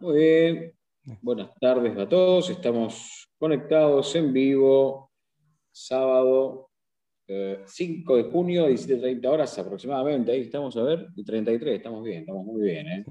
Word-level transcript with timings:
Muy 0.00 0.16
bien. 0.16 0.72
Buenas 1.22 1.52
tardes 1.60 1.98
a 1.98 2.08
todos. 2.08 2.48
Estamos 2.50 3.28
conectados 3.36 4.14
en 4.14 4.32
vivo, 4.32 5.10
sábado 5.72 6.70
5 7.26 7.28
eh, 7.28 8.22
de 8.22 8.30
junio, 8.30 8.68
17.30 8.68 9.26
horas 9.26 9.58
aproximadamente. 9.58 10.30
Ahí 10.30 10.42
estamos, 10.42 10.76
a 10.76 10.84
ver, 10.84 11.08
y 11.16 11.24
33, 11.24 11.78
estamos 11.78 12.04
bien, 12.04 12.20
estamos 12.20 12.46
muy 12.46 12.62
bien. 12.62 12.86
¿eh? 12.86 13.04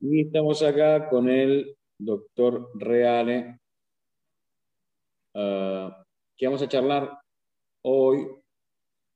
Y 0.00 0.22
estamos 0.22 0.60
acá 0.62 1.08
con 1.08 1.30
el 1.30 1.76
doctor 1.96 2.70
Reale, 2.74 3.60
eh, 5.34 5.90
que 6.36 6.46
vamos 6.46 6.62
a 6.62 6.68
charlar 6.68 7.18
hoy 7.82 8.26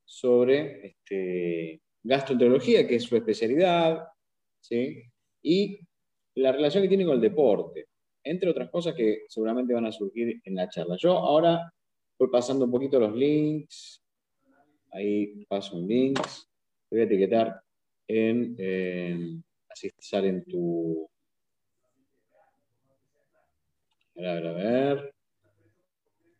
sobre 0.04 0.86
este, 0.86 1.82
gastroenterología, 2.04 2.86
que 2.86 2.94
es 2.94 3.02
su 3.02 3.16
especialidad, 3.16 4.06
¿sí? 4.60 5.02
y 5.42 5.85
la 6.36 6.52
relación 6.52 6.82
que 6.82 6.88
tiene 6.88 7.04
con 7.04 7.14
el 7.14 7.20
deporte, 7.20 7.88
entre 8.22 8.50
otras 8.50 8.70
cosas 8.70 8.94
que 8.94 9.24
seguramente 9.28 9.72
van 9.74 9.86
a 9.86 9.92
surgir 9.92 10.40
en 10.44 10.54
la 10.54 10.68
charla. 10.68 10.96
Yo 10.98 11.12
ahora 11.12 11.72
voy 12.18 12.28
pasando 12.28 12.64
un 12.64 12.70
poquito 12.70 13.00
los 13.00 13.14
links, 13.14 14.02
ahí 14.92 15.44
paso 15.46 15.76
un 15.76 15.86
link, 15.86 16.20
te 16.88 16.96
voy 16.96 17.00
a 17.00 17.04
etiquetar 17.04 17.60
en, 18.08 19.42
así 19.68 19.90
sale 19.98 20.28
en 20.28 20.44
tu... 20.44 21.08
A 24.16 24.20
ver, 24.20 24.46
a 24.46 24.52
ver. 24.52 25.14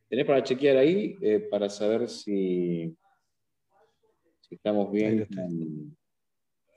¿Tenés 0.09 0.25
para 0.25 0.43
chequear 0.43 0.79
ahí 0.79 1.17
eh, 1.21 1.41
para 1.41 1.69
saber 1.69 2.09
si, 2.09 2.97
si 4.41 4.55
estamos 4.55 4.91
bien 4.91 5.27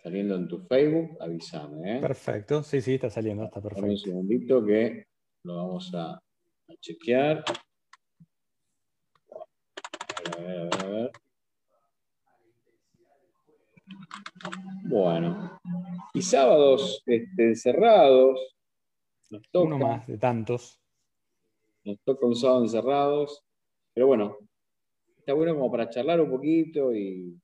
saliendo 0.09 0.35
en 0.35 0.47
tu 0.47 0.57
Facebook? 0.57 1.17
Avísame. 1.19 1.97
¿eh? 1.97 2.01
Perfecto, 2.01 2.63
sí, 2.63 2.81
sí, 2.81 2.95
está 2.95 3.11
saliendo, 3.11 3.43
está 3.43 3.61
perfecto. 3.61 3.85
un 3.85 3.97
segundito 3.97 4.65
que 4.65 5.05
lo 5.43 5.55
vamos 5.55 5.93
a, 5.93 6.13
a 6.13 6.75
chequear. 6.81 7.43
A 10.35 10.41
ver, 10.41 10.69
a 10.73 10.87
ver, 10.87 11.11
Bueno. 14.85 15.59
Y 16.15 16.23
sábados 16.23 17.03
este, 17.05 17.55
cerrados. 17.55 18.55
Nos 19.29 19.43
toca, 19.51 19.67
Uno 19.67 19.77
más 19.77 20.07
de 20.07 20.17
tantos. 20.17 20.81
Nos 21.83 21.99
toca 22.03 22.25
un 22.25 22.35
sábado 22.35 22.63
encerrados. 22.63 23.43
Pero 23.93 24.07
bueno, 24.07 24.37
está 25.19 25.33
bueno 25.33 25.53
como 25.53 25.69
para 25.69 25.87
charlar 25.87 26.19
un 26.19 26.31
poquito 26.31 26.95
y 26.95 27.39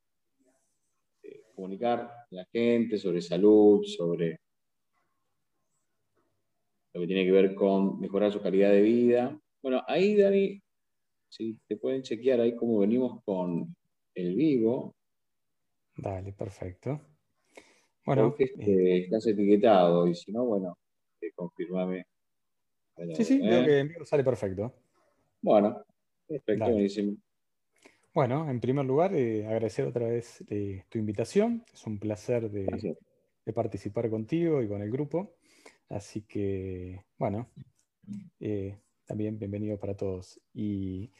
comunicar 1.55 1.99
a 2.01 2.27
la 2.31 2.45
gente 2.51 2.97
sobre 2.97 3.21
salud, 3.21 3.83
sobre 3.85 4.39
lo 6.93 7.01
que 7.01 7.07
tiene 7.07 7.25
que 7.25 7.31
ver 7.31 7.55
con 7.55 7.99
mejorar 7.99 8.31
su 8.31 8.41
calidad 8.41 8.71
de 8.71 8.81
vida. 8.81 9.39
Bueno, 9.61 9.81
ahí, 9.87 10.15
Dani, 10.15 10.61
si 11.29 11.57
te 11.67 11.77
pueden 11.77 12.03
chequear 12.03 12.39
ahí 12.39 12.55
cómo 12.55 12.79
venimos 12.79 13.21
con 13.23 13.75
el 14.13 14.35
vivo. 14.35 14.95
Dale, 15.97 16.33
perfecto. 16.33 17.01
Bueno, 18.05 18.35
este, 18.37 18.99
estás 18.99 19.25
etiquetado 19.27 20.07
y 20.07 20.15
si 20.15 20.31
no, 20.31 20.45
bueno, 20.45 20.77
eh, 21.21 21.31
confirmame. 21.35 22.05
Sí, 23.13 23.23
sí, 23.23 23.39
creo 23.39 23.65
que 23.65 23.79
en 23.79 23.87
vivo 23.89 24.05
sale 24.05 24.23
perfecto. 24.23 24.73
Bueno, 25.41 25.83
perfecto, 26.27 26.71
buenísimo. 26.71 27.17
Bueno, 28.15 28.49
en 28.49 28.61
primer 28.61 28.85
lugar, 28.85 29.13
eh, 29.13 29.45
agradecer 29.45 29.85
otra 29.85 30.07
vez 30.07 30.41
eh, 30.47 30.85
tu 30.87 30.97
invitación. 30.97 31.65
Es 31.73 31.85
un 31.85 31.99
placer 31.99 32.49
de, 32.49 32.95
participar 33.53 34.09
contigo 34.09 34.63
y 34.63 34.69
con 34.69 34.81
el 34.81 34.89
grupo. 34.89 35.35
Así 35.89 36.21
que, 36.21 37.03
bueno, 37.17 37.49
también 39.05 39.37
bienvenido 39.37 39.77
para 39.77 39.97
todos. 39.97 40.39
Y 40.53 41.11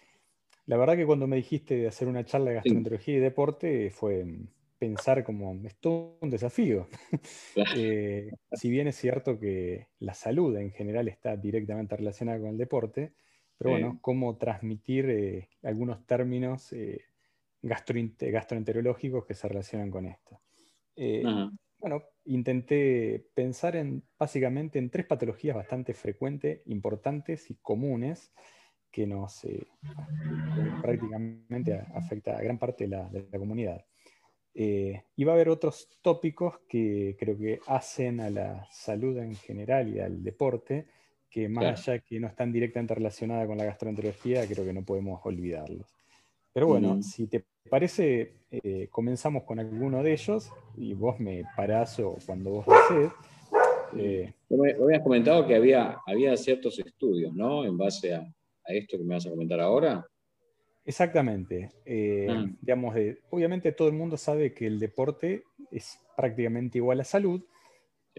la 0.67 0.77
verdad 0.77 0.95
que 0.95 1.05
cuando 1.05 1.27
me 1.27 1.35
dijiste 1.35 1.75
de 1.75 1.87
hacer 1.89 2.07
una 2.07 2.23
charla 2.23 2.51
de 2.51 2.55
gastroenterología 2.55 3.17
y 3.17 3.19
deporte 3.19 3.89
fue 3.89 4.25
pensar 4.79 5.25
como, 5.25 5.53
es 5.67 5.75
todo 5.75 6.17
un 6.21 6.29
desafío. 6.29 6.87
Eh, 7.77 8.31
si 8.53 8.69
bien 8.69 8.87
es 8.87 8.95
cierto 8.95 9.37
que 9.37 9.87
la 9.99 10.13
salud 10.13 10.55
en 10.55 10.71
general 10.71 11.09
está 11.09 11.35
directamente 11.35 11.97
relacionada 11.97 12.39
con 12.39 12.49
el 12.49 12.57
deporte, 12.57 13.11
pero 13.57 13.71
bueno, 13.71 13.99
cómo 14.01 14.37
transmitir 14.37 15.09
eh, 15.09 15.49
algunos 15.63 16.05
términos 16.05 16.71
eh, 16.73 17.05
gastroenterológicos 17.61 19.25
que 19.25 19.33
se 19.33 19.47
relacionan 19.47 19.89
con 19.89 20.05
esto. 20.05 20.41
Bueno, 21.77 22.03
intenté 22.25 23.27
pensar 23.33 23.75
en 23.75 24.03
básicamente 24.17 24.79
en 24.79 24.89
tres 24.89 25.05
patologías 25.05 25.55
bastante 25.55 25.93
frecuentes, 25.93 26.61
importantes 26.65 27.51
y 27.51 27.55
comunes 27.55 28.31
que 28.89 29.05
nos 29.05 29.45
prácticamente 30.81 31.73
afecta 31.93 32.37
a 32.37 32.41
gran 32.41 32.57
parte 32.57 32.85
de 32.85 32.91
la, 32.91 33.09
de 33.09 33.27
la 33.29 33.37
comunidad. 33.37 33.85
Eh, 34.57 35.03
y 35.17 35.25
va 35.25 35.33
a 35.33 35.35
haber 35.35 35.49
otros 35.49 35.89
tópicos 36.01 36.59
que 36.69 37.17
creo 37.19 37.37
que 37.37 37.59
hacen 37.67 38.21
a 38.21 38.29
la 38.29 38.65
salud 38.71 39.17
en 39.17 39.35
general 39.35 39.93
y 39.93 39.99
al 39.99 40.23
deporte, 40.23 40.87
que 41.35 41.49
más 41.49 41.85
allá 41.85 41.99
que 41.99 42.17
no 42.17 42.27
están 42.27 42.53
directamente 42.53 42.95
relacionadas 42.95 43.45
con 43.45 43.57
la 43.57 43.65
gastroenterología, 43.65 44.47
creo 44.47 44.63
que 44.63 44.71
no 44.71 44.83
podemos 44.83 45.19
olvidarlos. 45.25 45.85
Pero 46.53 46.67
bueno, 46.67 47.03
si 47.03 47.27
te 47.27 47.43
parece, 47.69 48.35
eh, 48.49 48.87
comenzamos 48.89 49.43
con 49.43 49.59
alguno 49.59 50.01
de 50.01 50.13
ellos 50.13 50.49
y 50.77 50.93
vos 50.93 51.19
me 51.19 51.43
parás 51.57 51.99
o 51.99 52.17
cuando 52.25 52.51
vos 52.51 52.65
desees. 52.65 53.11
Eh, 53.97 54.33
habías 54.81 55.03
comentado 55.03 55.45
que 55.45 55.55
había, 55.55 55.97
había 56.07 56.37
ciertos 56.37 56.79
estudios, 56.79 57.33
¿no? 57.33 57.65
En 57.65 57.77
base 57.77 58.13
a, 58.13 58.19
a 58.19 58.73
esto 58.73 58.97
que 58.97 59.03
me 59.03 59.15
vas 59.15 59.25
a 59.25 59.29
comentar 59.29 59.59
ahora. 59.59 60.07
Exactamente. 60.85 61.69
Eh, 61.83 62.27
ah. 62.29 62.45
digamos, 62.61 62.95
obviamente 63.29 63.73
todo 63.73 63.89
el 63.89 63.93
mundo 63.93 64.15
sabe 64.15 64.53
que 64.53 64.67
el 64.67 64.79
deporte 64.79 65.43
es 65.69 65.99
prácticamente 66.15 66.77
igual 66.77 67.01
a 67.01 67.03
salud, 67.03 67.43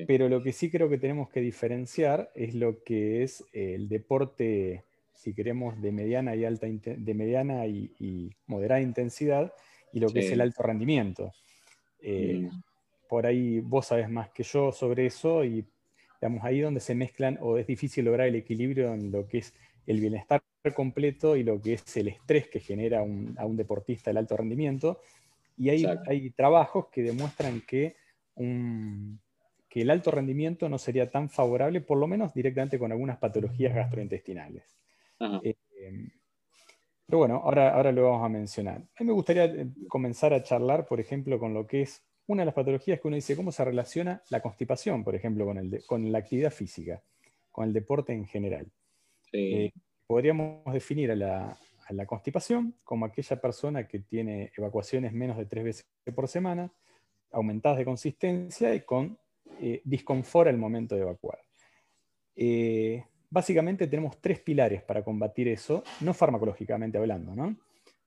pero 0.07 0.29
lo 0.29 0.43
que 0.43 0.53
sí 0.53 0.71
creo 0.71 0.89
que 0.91 0.99
tenemos 0.99 1.31
que 1.31 1.41
diferenciar 1.41 2.31
es 2.35 2.55
lo 2.55 2.83
que 2.83 3.23
es 3.23 3.45
el 3.53 3.89
deporte, 3.89 4.85
si 5.15 5.33
queremos, 5.33 5.81
de 5.81 5.91
mediana 5.91 6.37
y 6.37 6.45
alta 6.45 6.67
de 6.67 7.15
mediana 7.15 7.67
y, 7.67 8.31
moderada 8.47 8.83
intensidad, 8.83 9.53
y 9.93 10.01
lo 10.01 10.11
que 10.11 10.21
es 10.21 10.31
el 10.33 10.43
alto 10.43 10.63
rendimiento. 10.63 11.33
Eh, 12.01 12.43
mm. 12.43 12.63
Por 13.09 13.25
ahí 13.25 13.61
vos 13.61 13.87
sabes 13.87 14.11
más 14.11 14.31
que 14.31 14.43
yo 14.43 14.71
sobre 14.73 15.07
eso 15.07 15.45
y 15.45 15.65
digamos 16.21 16.45
ahí 16.45 16.61
donde 16.61 16.81
se 16.81 16.95
mezclan 16.95 17.39
o 17.41 17.57
es 17.57 17.67
difícil 17.67 18.05
lograr 18.05 18.27
el 18.27 18.35
equilibrio 18.35 18.93
en 18.93 19.11
lo 19.11 19.27
que 19.29 19.39
es 19.39 19.55
el 19.87 20.01
bienestar 20.01 20.43
completo 20.75 21.37
y 21.37 21.45
lo 21.45 21.61
que 21.63 21.75
es 21.75 21.97
el 21.97 22.09
estrés 22.09 22.49
que 22.49 22.61
genera 22.61 23.01
a 23.01 23.03
un 23.47 23.57
deportista 23.57 24.11
el 24.11 24.17
alto 24.19 24.37
rendimiento. 24.37 25.01
Y 25.57 25.71
hay, 25.71 25.87
hay 26.07 26.31
trabajos 26.31 26.89
que 26.89 27.03
demuestran 27.03 27.63
que, 27.63 27.97
que 29.69 29.83
el 29.83 29.91
alto 29.91 30.11
rendimiento 30.11 30.69
no 30.69 30.79
sería 30.79 31.11
tan 31.11 31.29
favorable, 31.29 31.81
por 31.81 31.99
lo 31.99 32.07
menos 32.07 32.33
directamente 32.35 32.79
con 32.79 32.93
algunas 32.93 33.19
patologías 33.19 33.75
gastrointestinales. 33.75 34.65
Eh, 35.43 35.57
pero 37.07 37.19
bueno, 37.19 37.37
ahora, 37.45 37.75
ahora 37.75 37.93
lo 37.93 38.11
vamos 38.11 38.25
a 38.25 38.29
mencionar. 38.29 38.77
A 38.77 39.03
mí 39.03 39.07
me 39.07 39.13
gustaría 39.13 39.45
eh, 39.45 39.69
comenzar 39.89 40.35
a 40.35 40.43
charlar, 40.43 40.87
por 40.87 41.01
ejemplo, 41.01 41.39
con 41.39 41.55
lo 41.55 41.67
que 41.67 41.83
es 41.83 42.03
una 42.27 42.43
de 42.43 42.47
las 42.47 42.55
patologías 42.55 43.01
que 43.01 43.07
uno 43.07 43.15
dice, 43.15 43.37
cómo 43.37 43.53
se 43.53 43.65
relaciona 43.65 44.23
la 44.31 44.41
constipación, 44.41 45.05
por 45.05 45.15
ejemplo, 45.15 45.47
con, 45.47 45.59
el 45.59 45.85
con 45.87 46.11
la 46.11 46.19
actividad 46.19 46.51
física, 46.51 47.03
con 47.53 47.67
el 47.67 47.73
deporte 47.73 48.13
en 48.13 48.27
general. 48.27 48.67
Eh, 49.33 49.71
podríamos 50.07 50.65
definir 50.73 51.13
a 51.13 51.17
la, 51.17 52.07
constipación 52.07 52.75
como 52.83 53.07
aquella 53.07 53.41
persona 53.41 53.87
que 53.87 54.01
tiene 54.01 54.53
evacuaciones 54.57 55.13
menos 55.13 55.37
de 55.37 55.47
tres 55.47 55.65
veces 55.65 55.87
por 56.15 56.27
semana, 56.27 56.73
aumentadas 57.31 57.79
de 57.79 57.85
consistencia 57.85 58.75
y 58.75 58.81
con 58.81 59.19
eh, 59.61 59.81
disconfort 59.85 60.49
al 60.49 60.59
momento 60.59 60.95
de 60.95 61.03
evacuar. 61.03 61.39
Eh, 62.35 63.05
básicamente 63.31 63.87
tenemos 63.87 64.21
tres 64.21 64.41
pilares 64.41 64.83
para 64.83 65.03
combatir 65.03 65.49
eso, 65.49 65.83
no 66.01 66.13
farmacológicamente 66.13 66.99
hablando. 66.99 67.33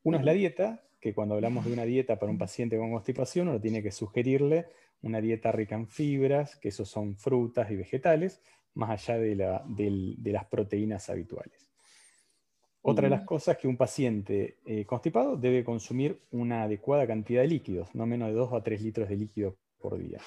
Uno 0.03 0.17
es 0.17 0.23
la 0.23 0.33
dieta, 0.33 0.83
que 0.99 1.13
cuando 1.13 1.35
hablamos 1.35 1.65
de 1.65 1.73
una 1.73 1.85
dieta 1.85 2.19
para 2.19 2.31
un 2.31 2.37
paciente 2.37 2.77
con 2.77 2.91
constipación, 2.91 3.47
uno 3.47 3.59
tiene 3.59 3.81
que 3.81 3.91
sugerirle 3.91 4.67
una 5.01 5.21
dieta 5.21 5.51
rica 5.51 5.75
en 5.75 5.87
fibras, 5.87 6.57
que 6.57 6.69
esos 6.69 6.89
son 6.89 7.15
frutas 7.15 7.71
y 7.71 7.75
vegetales, 7.75 8.41
más 8.73 8.89
allá 8.89 9.17
de, 9.17 9.35
las 9.35 10.45
proteínas 10.45 11.09
habituales. 11.09 11.69
Otra 12.81 13.05
de 13.05 13.09
las 13.09 13.23
cosas 13.23 13.55
es 13.55 13.61
que 13.61 13.67
un 13.67 13.77
paciente 13.77 14.57
eh, 14.65 14.85
constipado 14.85 15.35
debe 15.35 15.63
consumir 15.63 16.21
una 16.31 16.63
adecuada 16.63 17.05
cantidad 17.05 17.41
de 17.41 17.47
líquidos, 17.47 17.93
no 17.93 18.05
menos 18.05 18.29
de 18.29 18.35
2 18.35 18.53
a 18.53 18.63
3 18.63 18.81
litros 18.81 19.09
de 19.09 19.15
líquido 19.17 19.57
por 19.79 19.97
día. 19.97 20.19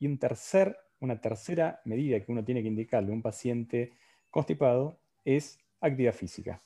Y 0.00 0.08
un 0.08 0.18
tercer, 0.18 0.76
una 0.98 1.20
tercera 1.20 1.80
medida 1.84 2.18
que 2.18 2.32
uno 2.32 2.44
tiene 2.44 2.62
que 2.62 2.68
indicarle 2.68 3.10
a 3.10 3.14
un 3.14 3.22
paciente 3.22 3.92
constipado 4.30 4.98
es 5.24 5.58
actividad 5.80 6.14
física. 6.14 6.60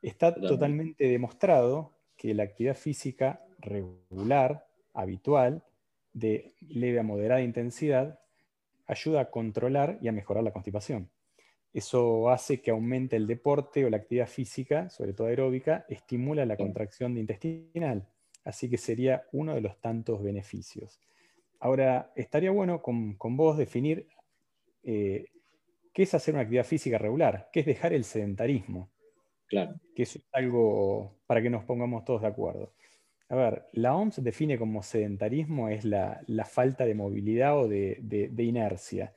Está 0.00 0.34
totalmente 0.34 1.06
demostrado 1.06 1.92
que 2.16 2.32
la 2.32 2.44
actividad 2.44 2.76
física 2.76 3.44
regular, 3.58 4.66
habitual, 4.92 5.62
de 6.12 6.54
leve 6.60 7.00
a 7.00 7.02
moderada 7.02 7.42
intensidad, 7.42 8.20
ayuda 8.86 9.20
a 9.22 9.30
controlar 9.30 9.98
y 10.00 10.08
a 10.08 10.12
mejorar 10.12 10.44
la 10.44 10.52
constipación. 10.52 11.10
Eso 11.72 12.30
hace 12.30 12.60
que 12.60 12.70
aumente 12.70 13.16
el 13.16 13.26
deporte 13.26 13.84
o 13.84 13.90
la 13.90 13.96
actividad 13.96 14.28
física, 14.28 14.88
sobre 14.90 15.12
todo 15.12 15.26
aeróbica, 15.26 15.84
estimula 15.88 16.46
la 16.46 16.56
contracción 16.56 17.18
intestinal. 17.18 18.06
Así 18.44 18.70
que 18.70 18.78
sería 18.78 19.24
uno 19.32 19.54
de 19.54 19.60
los 19.60 19.80
tantos 19.80 20.22
beneficios. 20.22 21.00
Ahora, 21.64 22.12
estaría 22.14 22.50
bueno 22.50 22.82
con, 22.82 23.16
vos 23.18 23.56
definir 23.56 24.06
eh, 24.82 25.24
qué 25.94 26.02
es 26.02 26.12
hacer 26.12 26.34
una 26.34 26.42
actividad 26.42 26.66
física 26.66 26.98
regular, 26.98 27.48
qué 27.54 27.60
es 27.60 27.66
dejar 27.66 27.94
el 27.94 28.04
sedentarismo. 28.04 28.90
Claro. 29.46 29.80
Que 29.94 30.02
eso 30.02 30.18
es 30.18 30.26
algo 30.32 31.16
para 31.26 31.40
que 31.40 31.48
nos 31.48 31.64
pongamos 31.64 32.04
todos 32.04 32.20
de 32.20 32.28
acuerdo. 32.28 32.74
A 33.30 33.36
ver, 33.36 33.64
la 33.72 33.96
OMS 33.96 34.22
define 34.22 34.58
como 34.58 34.82
sedentarismo 34.82 35.70
es 35.70 35.86
la, 35.86 36.22
falta 36.44 36.84
de 36.84 36.94
movilidad 36.94 37.58
o 37.58 37.66
de 37.66 38.34
inercia. 38.36 39.14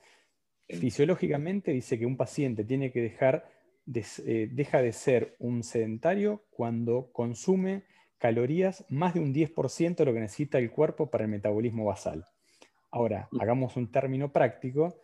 Fisiológicamente 0.70 1.72
dice 1.74 2.00
que 2.00 2.06
un 2.06 2.16
paciente 2.16 2.64
tiene 2.64 2.94
que 2.94 3.02
dejar, 3.02 3.52
eh, 3.94 4.50
deja 4.50 4.82
de 4.82 4.94
ser 4.94 5.36
un 5.40 5.64
sedentario 5.64 6.46
cuando 6.52 7.12
consume 7.12 7.84
calorías 8.18 8.86
más 8.88 9.16
de 9.16 9.20
un 9.20 9.34
10% 9.34 9.98
de 9.98 10.06
lo 10.06 10.14
que 10.14 10.22
necesita 10.22 10.60
el 10.60 10.72
cuerpo 10.72 11.10
para 11.10 11.26
el 11.26 11.30
metabolismo 11.30 11.84
basal. 11.84 12.24
Ahora, 12.92 13.28
mm. 13.32 13.42
hagamos 13.42 13.76
un 13.78 13.92
término 13.92 14.32
práctico. 14.32 15.02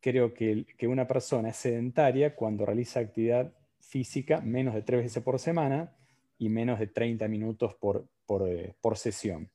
Creo 0.00 0.32
que, 0.32 0.66
una 0.82 1.06
persona 1.06 1.50
es 1.50 1.56
sedentaria 1.56 2.34
cuando 2.34 2.64
realiza 2.64 3.00
actividad 3.00 3.52
física 3.80 4.40
menos 4.40 4.74
de 4.74 4.82
tres 4.82 5.02
veces 5.02 5.22
por 5.22 5.38
semana 5.38 5.92
y 6.38 6.48
menos 6.48 6.78
de 6.78 6.86
30 6.86 7.26
minutos 7.28 7.74
por, 7.74 8.06
por 8.26 8.48
eh, 8.48 8.74
sesión. 8.94 9.50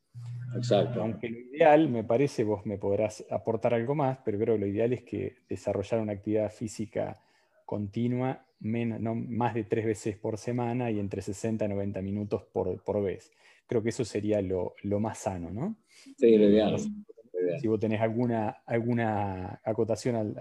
Exacto. 0.55 1.01
Aunque 1.01 1.29
lo 1.29 1.39
ideal, 1.39 1.89
me 1.89 2.03
parece, 2.03 2.43
vos 2.43 2.65
me 2.65 2.77
podrás 2.77 3.25
aportar 3.29 3.73
algo 3.73 3.95
más, 3.95 4.19
pero 4.23 4.37
creo 4.37 4.55
que 4.55 4.61
lo 4.61 4.67
ideal 4.67 4.93
es 4.93 5.03
que 5.03 5.37
desarrollar 5.49 6.01
una 6.01 6.13
actividad 6.13 6.51
física 6.51 7.19
continua, 7.65 8.45
no, 8.59 9.15
más 9.15 9.53
de 9.53 9.63
tres 9.63 9.85
veces 9.85 10.17
por 10.17 10.37
semana 10.37 10.91
y 10.91 10.99
entre 10.99 11.21
60 11.21 11.65
y 11.65 11.67
90 11.69 12.01
minutos 12.01 12.43
por, 12.51 13.01
vez. 13.01 13.31
Creo 13.67 13.81
que 13.81 13.89
eso 13.89 14.05
sería 14.05 14.41
lo, 14.41 14.75
más 14.99 15.19
sano, 15.19 15.49
¿no? 15.49 15.77
Sí, 16.17 16.37
lo 16.37 16.49
ideal. 16.49 16.77
Si 17.59 17.67
vos 17.67 17.79
tenés 17.79 18.01
alguna, 18.01 18.63
alguna 18.65 19.61
acotación 19.63 20.35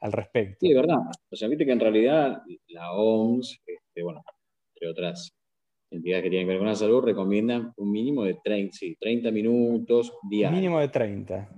al, 0.00 0.12
respecto. 0.12 0.58
Sí, 0.60 0.68
de 0.68 0.74
verdad. 0.74 0.98
O 1.30 1.36
sea, 1.36 1.48
viste 1.48 1.66
que 1.66 1.72
en 1.72 1.80
realidad 1.80 2.42
la 2.68 2.92
OMS, 2.92 3.60
este, 3.66 4.02
bueno, 4.02 4.22
entre 4.74 4.88
otras 4.88 5.32
entidades 5.90 6.24
que 6.24 6.30
tienen 6.30 6.46
que 6.46 6.52
ver 6.52 6.58
con 6.58 6.68
la 6.68 6.74
salud 6.74 7.02
recomiendan 7.02 7.72
un 7.76 7.90
mínimo 7.90 8.24
de 8.24 8.38
30, 8.42 8.76
sí, 8.76 8.96
30 9.00 9.30
minutos 9.30 10.12
diarios. 10.28 10.60
Mínimo 10.60 10.80
de 10.80 10.88
30. 10.88 11.48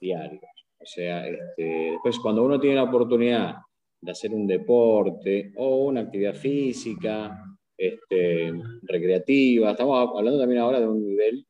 Diarios. 0.00 0.42
O 0.78 0.86
sea, 0.86 1.26
este, 1.26 1.92
después 1.92 2.18
cuando 2.18 2.44
uno 2.44 2.58
tiene 2.60 2.76
la 2.76 2.84
oportunidad 2.84 3.56
de 4.00 4.10
hacer 4.10 4.32
un 4.32 4.46
deporte 4.46 5.52
o 5.56 5.86
una 5.86 6.02
actividad 6.02 6.34
física, 6.34 7.42
este, 7.76 8.52
recreativa, 8.82 9.70
estamos 9.70 10.10
hablando 10.16 10.38
también 10.38 10.60
ahora 10.60 10.80
de 10.80 10.86
un 10.86 11.04
nivel 11.06 11.46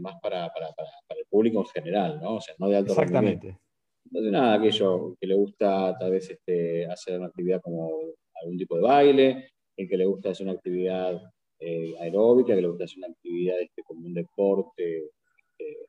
más 0.00 0.16
para, 0.20 0.48
para, 0.52 0.72
para, 0.72 0.88
el 1.18 1.26
público 1.26 1.60
en 1.60 1.66
general, 1.66 2.20
¿no? 2.20 2.36
O 2.36 2.40
sea, 2.40 2.54
no 2.58 2.68
de 2.68 2.76
alto 2.76 2.92
Exactamente. 2.92 3.58
Entonces, 4.06 4.32
nada, 4.32 4.54
aquello 4.54 5.16
que 5.20 5.26
le 5.26 5.34
gusta 5.34 5.96
tal 5.98 6.10
vez 6.10 6.30
este, 6.30 6.86
hacer 6.86 7.18
una 7.18 7.28
actividad 7.28 7.60
como 7.62 7.90
algún 8.34 8.58
tipo 8.58 8.76
de 8.76 8.82
baile, 8.82 9.48
el 9.76 9.88
que 9.88 9.96
le 9.96 10.06
gusta 10.06 10.30
hacer 10.30 10.46
una 10.46 10.54
actividad 10.54 11.20
eh, 11.58 11.94
aeróbica, 12.00 12.54
que 12.54 12.60
le 12.60 12.68
gusta 12.68 12.84
hacer 12.84 12.98
una 12.98 13.08
actividad 13.08 13.60
este, 13.60 13.82
como 13.82 14.06
un 14.06 14.14
deporte 14.14 15.10
eh, 15.58 15.86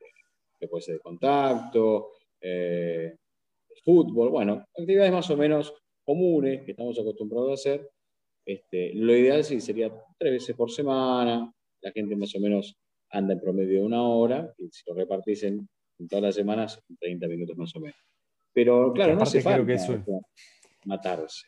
que 0.60 0.68
puede 0.68 0.81
ser 0.81 0.96
de 0.96 1.02
contacto, 1.02 2.12
eh, 2.42 3.16
fútbol, 3.84 4.30
bueno, 4.30 4.66
actividades 4.78 5.12
más 5.12 5.30
o 5.30 5.38
menos 5.38 5.74
comunes 6.04 6.63
que 6.63 6.72
estamos 6.72 6.98
acostumbrados 7.00 7.52
a 7.52 7.54
hacer. 7.54 7.90
Este, 8.46 8.94
lo 8.94 9.16
ideal 9.16 9.44
sí 9.44 9.60
sería 9.60 9.92
tres 10.18 10.34
veces 10.34 10.56
por 10.56 10.72
semana, 10.72 11.52
la 11.81 11.92
gente 11.92 12.16
más 12.16 12.34
o 12.36 12.40
menos 12.40 12.75
anda 13.16 13.34
en 13.34 13.40
promedio 13.40 13.80
de 13.80 13.86
una 13.86 14.04
hora, 14.04 14.54
y 14.58 14.70
si 14.70 14.84
lo 14.88 14.94
repartís 14.94 15.44
en, 15.44 15.68
todas 16.10 16.24
las 16.24 16.36
semanas, 16.36 16.82
30 17.00 17.28
minutos 17.28 17.56
más 17.58 17.74
o 17.76 17.80
menos. 17.80 17.98
Pero 18.52 18.92
claro, 18.92 19.16
no 19.16 19.24
hace 19.24 19.42
falta 19.42 19.74
matarse. 20.84 21.48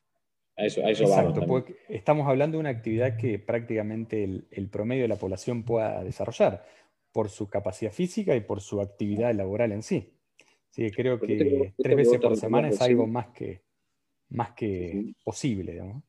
A 0.56 0.66
eso, 0.66 0.82
Exacto, 0.82 1.46
porque 1.46 1.76
estamos 1.88 2.28
hablando 2.28 2.58
de 2.58 2.62
una 2.62 2.70
actividad 2.70 3.16
que 3.16 3.38
prácticamente 3.38 4.24
el, 4.24 4.70
promedio 4.70 5.04
de 5.04 5.08
la 5.10 5.18
población 5.18 5.64
pueda 5.64 6.04
desarrollar 6.04 6.66
por 7.12 7.30
su 7.30 7.48
capacidad 7.48 7.92
física 7.92 8.36
y 8.36 8.42
por 8.42 8.62
su 8.62 8.82
actividad 8.82 9.36
laboral 9.36 9.72
en 9.72 9.84
sí. 9.84 10.14
Sí, 10.72 10.90
creo 10.90 11.20
que 11.20 11.74
tres 11.78 11.96
veces 11.96 12.20
por 12.20 12.36
semana 12.38 12.70
es 12.70 12.82
algo 12.82 13.06
más 13.06 13.28
que, 13.28 13.62
más 14.30 14.54
que 14.54 15.14
posible. 15.24 15.76
¿no? 15.76 16.04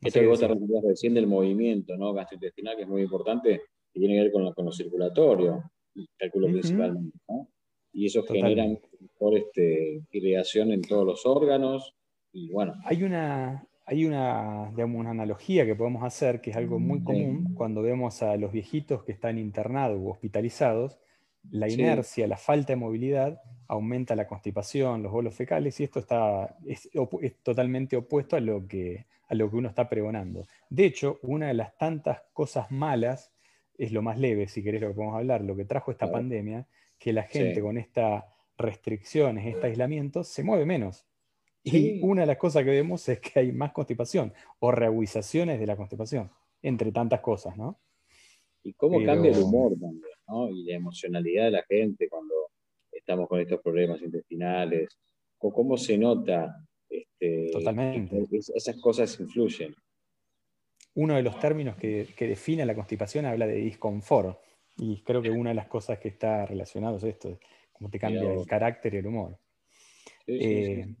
Esto 0.00 0.20
que 0.20 0.26
vos 0.26 0.40
te 0.40 0.48
recién 0.84 1.14
del 1.14 1.28
movimiento 1.28 1.96
¿no? 1.96 2.12
gastrointestinal, 2.12 2.76
que 2.76 2.82
es 2.82 2.88
muy 2.88 3.02
importante, 3.02 3.62
que 3.92 4.00
tiene 4.00 4.14
que 4.14 4.22
ver 4.22 4.32
con 4.32 4.44
lo, 4.44 4.54
con 4.54 4.64
lo 4.64 4.72
circulatorio, 4.72 5.70
calculo 6.16 6.48
principalmente. 6.48 7.18
¿no? 7.28 7.48
Y 7.92 8.06
eso 8.06 8.22
genera 8.22 8.66
mejor 8.66 9.36
este, 9.36 10.02
irrigación 10.10 10.72
en 10.72 10.82
todos 10.82 11.06
los 11.06 11.26
órganos 11.26 11.94
bueno. 12.52 12.74
Hay 12.84 13.02
una, 13.02 13.66
hay 13.84 14.04
una, 14.04 14.70
una 14.70 15.10
analogía 15.10 15.66
que 15.66 15.74
podemos 15.74 16.02
hacer 16.02 16.40
que 16.40 16.50
es 16.50 16.56
algo 16.56 16.78
muy 16.78 17.02
común 17.02 17.54
cuando 17.54 17.82
vemos 17.82 18.22
a 18.22 18.36
los 18.36 18.52
viejitos 18.52 19.04
que 19.04 19.12
están 19.12 19.38
internados 19.38 20.00
u 20.00 20.10
hospitalizados. 20.10 20.98
La 21.50 21.68
inercia, 21.68 22.26
la 22.26 22.36
falta 22.36 22.72
de 22.72 22.76
movilidad 22.76 23.40
aumenta 23.66 24.14
la 24.14 24.28
constipación, 24.28 25.02
los 25.02 25.10
bolos 25.10 25.34
fecales, 25.34 25.80
y 25.80 25.84
esto 25.84 25.98
está, 25.98 26.56
es, 26.66 26.88
totalmente 27.42 27.96
opuesto 27.96 28.36
a 28.36 28.40
lo, 28.40 28.66
que, 28.68 29.06
a 29.28 29.34
lo 29.34 29.50
que 29.50 29.56
uno 29.56 29.68
está 29.68 29.88
pregonando. 29.88 30.46
De 30.70 30.84
hecho, 30.84 31.18
una 31.22 31.48
de 31.48 31.54
las 31.54 31.76
tantas 31.76 32.22
cosas 32.32 32.70
malas 32.70 33.31
es 33.84 33.90
lo 33.90 34.00
más 34.00 34.16
leve, 34.16 34.46
si 34.46 34.62
querés 34.62 34.80
lo 34.80 34.88
que 34.88 34.94
podemos 34.94 35.16
hablar, 35.16 35.42
lo 35.42 35.56
que 35.56 35.64
trajo 35.64 35.90
esta 35.90 36.08
pandemia, 36.08 36.68
que 36.98 37.12
la 37.12 37.24
gente 37.24 37.60
con 37.60 37.76
estas 37.76 38.22
restricciones, 38.56 39.44
este 39.44 39.66
aislamiento, 39.66 40.22
se 40.22 40.44
mueve 40.44 40.64
menos. 40.64 41.04
Y 41.64 42.00
una 42.00 42.20
de 42.20 42.28
las 42.28 42.36
cosas 42.36 42.62
que 42.62 42.70
vemos 42.70 43.08
es 43.08 43.18
que 43.18 43.40
hay 43.40 43.50
más 43.50 43.72
constipación 43.72 44.32
o 44.60 44.70
reaguizaciones 44.70 45.58
de 45.58 45.66
la 45.66 45.76
constipación, 45.76 46.30
entre 46.62 46.92
tantas 46.92 47.20
cosas, 47.20 47.56
¿no? 47.56 47.80
Y 48.62 48.72
cómo 48.74 49.04
cambia 49.04 49.32
el 49.32 49.42
humor 49.42 49.72
también, 49.72 50.14
¿no? 50.28 50.48
Y 50.48 50.62
la 50.62 50.76
emocionalidad 50.76 51.46
de 51.46 51.50
la 51.50 51.64
gente 51.64 52.08
cuando 52.08 52.34
estamos 52.92 53.28
con 53.28 53.40
estos 53.40 53.60
problemas 53.60 54.00
intestinales, 54.00 54.96
o 55.38 55.52
cómo 55.52 55.76
se 55.76 55.98
nota. 55.98 56.54
Este, 56.88 57.50
Totalmente. 57.52 58.28
Esas 58.30 58.80
cosas 58.80 59.18
influyen. 59.18 59.74
Uno 60.94 61.14
de 61.14 61.22
los 61.22 61.38
términos 61.38 61.76
que, 61.76 62.14
define 62.18 62.66
la 62.66 62.74
constipación 62.74 63.26
habla 63.26 63.46
de 63.46 63.56
disconfort. 63.56 64.38
Y 64.76 65.02
creo 65.02 65.22
que 65.22 65.30
una 65.30 65.50
de 65.50 65.54
las 65.54 65.66
cosas 65.66 65.98
que 65.98 66.08
está 66.08 66.46
relacionado 66.46 66.96
es 66.96 67.04
esto, 67.04 67.38
cómo 67.72 67.90
te 67.90 67.98
cambia 67.98 68.32
el 68.32 68.46
carácter 68.46 68.94
y 68.94 68.98
el 68.98 69.06
humor. 69.06 69.38
Sí, 70.26 70.38
eh, 70.40 70.94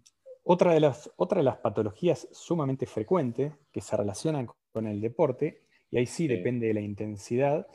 otra 0.44 0.74
de, 0.74 0.80
las, 0.80 1.10
de 1.16 1.42
las 1.42 1.56
patologías 1.58 2.28
sumamente 2.32 2.86
frecuentes 2.86 3.52
que 3.70 3.80
se 3.80 3.96
relacionan 3.96 4.48
con 4.72 4.86
el 4.86 5.00
deporte, 5.00 5.62
y 5.90 5.98
ahí 5.98 6.06
sí, 6.06 6.26
depende 6.26 6.66
de 6.66 6.74
la 6.74 6.80
intensidad, 6.80 7.66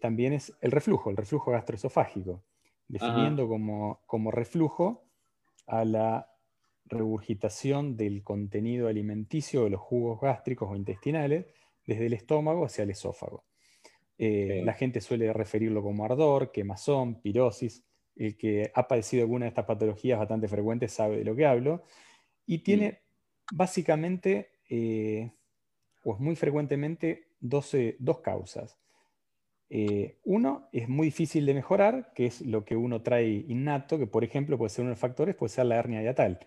también 0.00 0.34
es 0.34 0.52
el 0.60 0.70
reflujo, 0.70 1.10
el 1.10 1.16
reflujo 1.16 1.52
gastroesofágico, 1.52 2.42
definiendo 2.88 3.48
como, 3.48 4.00
como 4.06 4.30
reflujo 4.30 5.04
a 5.66 5.84
la 5.84 6.30
regurgitación 6.84 7.96
del 7.96 8.22
contenido 8.22 8.88
alimenticio 8.88 9.64
de 9.64 9.70
los 9.70 9.80
jugos 9.80 10.20
gástricos 10.20 10.68
o 10.70 10.76
intestinales 10.76 11.46
desde 11.94 12.06
el 12.06 12.12
estómago 12.14 12.64
hacia 12.64 12.84
el 12.84 12.90
esófago. 12.90 13.44
Eh, 14.18 14.62
la 14.64 14.74
gente 14.74 15.00
suele 15.00 15.32
referirlo 15.32 15.82
como 15.82 16.04
ardor, 16.04 16.52
quemazón, 16.52 17.20
pirosis. 17.20 17.84
El 18.16 18.36
que 18.36 18.70
ha 18.74 18.86
padecido 18.86 19.22
alguna 19.22 19.46
de 19.46 19.50
estas 19.50 19.64
patologías 19.64 20.18
bastante 20.18 20.48
frecuentes 20.48 20.92
sabe 20.92 21.18
de 21.18 21.24
lo 21.24 21.34
que 21.34 21.46
hablo. 21.46 21.84
Y 22.46 22.58
tiene 22.58 23.00
básicamente, 23.52 24.50
eh, 24.68 25.32
o 26.04 26.16
muy 26.18 26.36
frecuentemente, 26.36 27.28
dos 27.40 28.20
causas. 28.22 28.80
Eh, 29.72 30.18
uno 30.24 30.68
es 30.72 30.88
muy 30.88 31.06
difícil 31.06 31.46
de 31.46 31.54
mejorar, 31.54 32.12
que 32.12 32.26
es 32.26 32.40
lo 32.40 32.64
que 32.64 32.74
uno 32.74 33.02
trae 33.02 33.44
innato, 33.46 33.98
que 33.98 34.08
por 34.08 34.24
ejemplo 34.24 34.58
puede 34.58 34.70
ser 34.70 34.82
uno 34.82 34.90
de 34.90 34.94
los 34.94 35.00
factores, 35.00 35.36
puede 35.36 35.50
ser 35.50 35.66
la 35.66 35.76
hernia 35.76 36.00
diatal. 36.00 36.40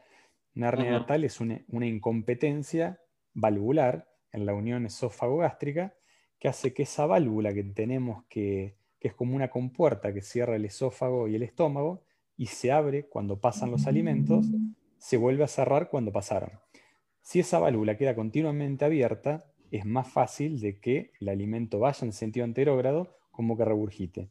Una 0.56 0.68
hernia 0.68 0.90
diatal 0.90 1.24
es 1.24 1.40
una, 1.40 1.64
incompetencia 1.70 3.00
valvular 3.34 4.13
en 4.34 4.46
la 4.46 4.54
unión 4.54 4.86
esófago-gástrica 4.86 5.94
que 6.40 6.50
hace 6.50 6.74
que 6.74 6.84
esa 6.84 7.06
válvula 7.06 7.54
que 7.54 7.64
tenemos, 7.64 8.26
que, 8.28 8.76
que 9.00 9.08
es 9.08 9.14
como 9.14 9.36
una 9.36 9.50
compuerta 9.50 10.14
que 10.14 10.22
cierra 10.22 10.58
el 10.58 10.66
esófago 10.66 11.28
y 11.30 11.36
el 11.36 11.44
estómago, 11.44 12.04
y 12.36 12.48
se 12.48 12.72
abre 12.72 13.08
cuando 13.08 13.40
pasan 13.40 13.72
los 13.72 13.88
alimentos, 13.88 14.48
se 14.98 15.18
vuelve 15.18 15.44
a 15.44 15.48
cerrar 15.48 15.90
cuando 15.90 16.12
pasaron. 16.12 16.52
Si 17.22 17.40
esa 17.40 17.60
válvula 17.60 17.96
queda 17.96 18.16
continuamente 18.16 18.84
abierta, 18.84 19.46
es 19.72 19.86
más 19.86 20.12
fácil 20.12 20.60
de 20.60 20.80
que 20.80 21.12
el 21.22 21.30
alimento 21.30 21.80
vaya 21.80 22.06
en 22.06 22.12
sentido 22.12 22.44
anterógrado 22.44 23.16
como 23.32 23.56
que 23.58 23.66
regurgite. 23.66 24.30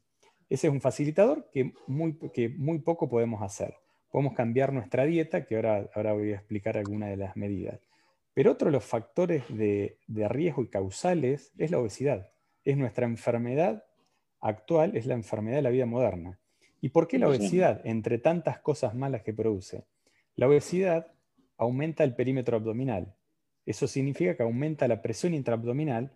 Ese 0.50 0.66
es 0.66 0.72
un 0.72 0.80
facilitador 0.80 1.48
que 1.50 1.72
muy, 1.86 2.18
que 2.34 2.50
muy 2.50 2.78
poco 2.80 3.08
podemos 3.08 3.42
hacer. 3.42 3.74
podemos 4.10 4.34
cambiar 4.34 4.72
nuestra 4.72 5.04
dieta, 5.04 5.46
que 5.46 5.56
ahora, 5.56 5.88
ahora 5.94 6.12
voy 6.12 6.32
a 6.32 6.36
explicar 6.36 6.76
algunas 6.76 7.08
de 7.08 7.16
las 7.16 7.36
medidas. 7.36 7.80
Pero 8.34 8.52
otro 8.52 8.66
de 8.66 8.72
los 8.72 8.84
factores 8.84 9.44
de, 9.48 9.98
de 10.06 10.28
riesgo 10.28 10.62
y 10.62 10.68
causales 10.68 11.52
es 11.58 11.70
la 11.70 11.78
obesidad. 11.78 12.30
Es 12.64 12.76
nuestra 12.76 13.06
enfermedad 13.06 13.84
actual, 14.40 14.96
es 14.96 15.06
la 15.06 15.14
enfermedad 15.14 15.56
de 15.56 15.62
la 15.62 15.70
vida 15.70 15.86
moderna. 15.86 16.40
¿Y 16.80 16.88
por 16.88 17.06
qué 17.06 17.18
la 17.18 17.28
obesidad? 17.28 17.80
Entre 17.84 18.18
tantas 18.18 18.58
cosas 18.58 18.94
malas 18.94 19.22
que 19.22 19.32
produce. 19.32 19.86
La 20.34 20.48
obesidad 20.48 21.12
aumenta 21.56 22.02
el 22.02 22.14
perímetro 22.14 22.56
abdominal. 22.56 23.14
Eso 23.64 23.86
significa 23.86 24.36
que 24.36 24.42
aumenta 24.42 24.88
la 24.88 25.00
presión 25.00 25.34
intraabdominal 25.34 26.12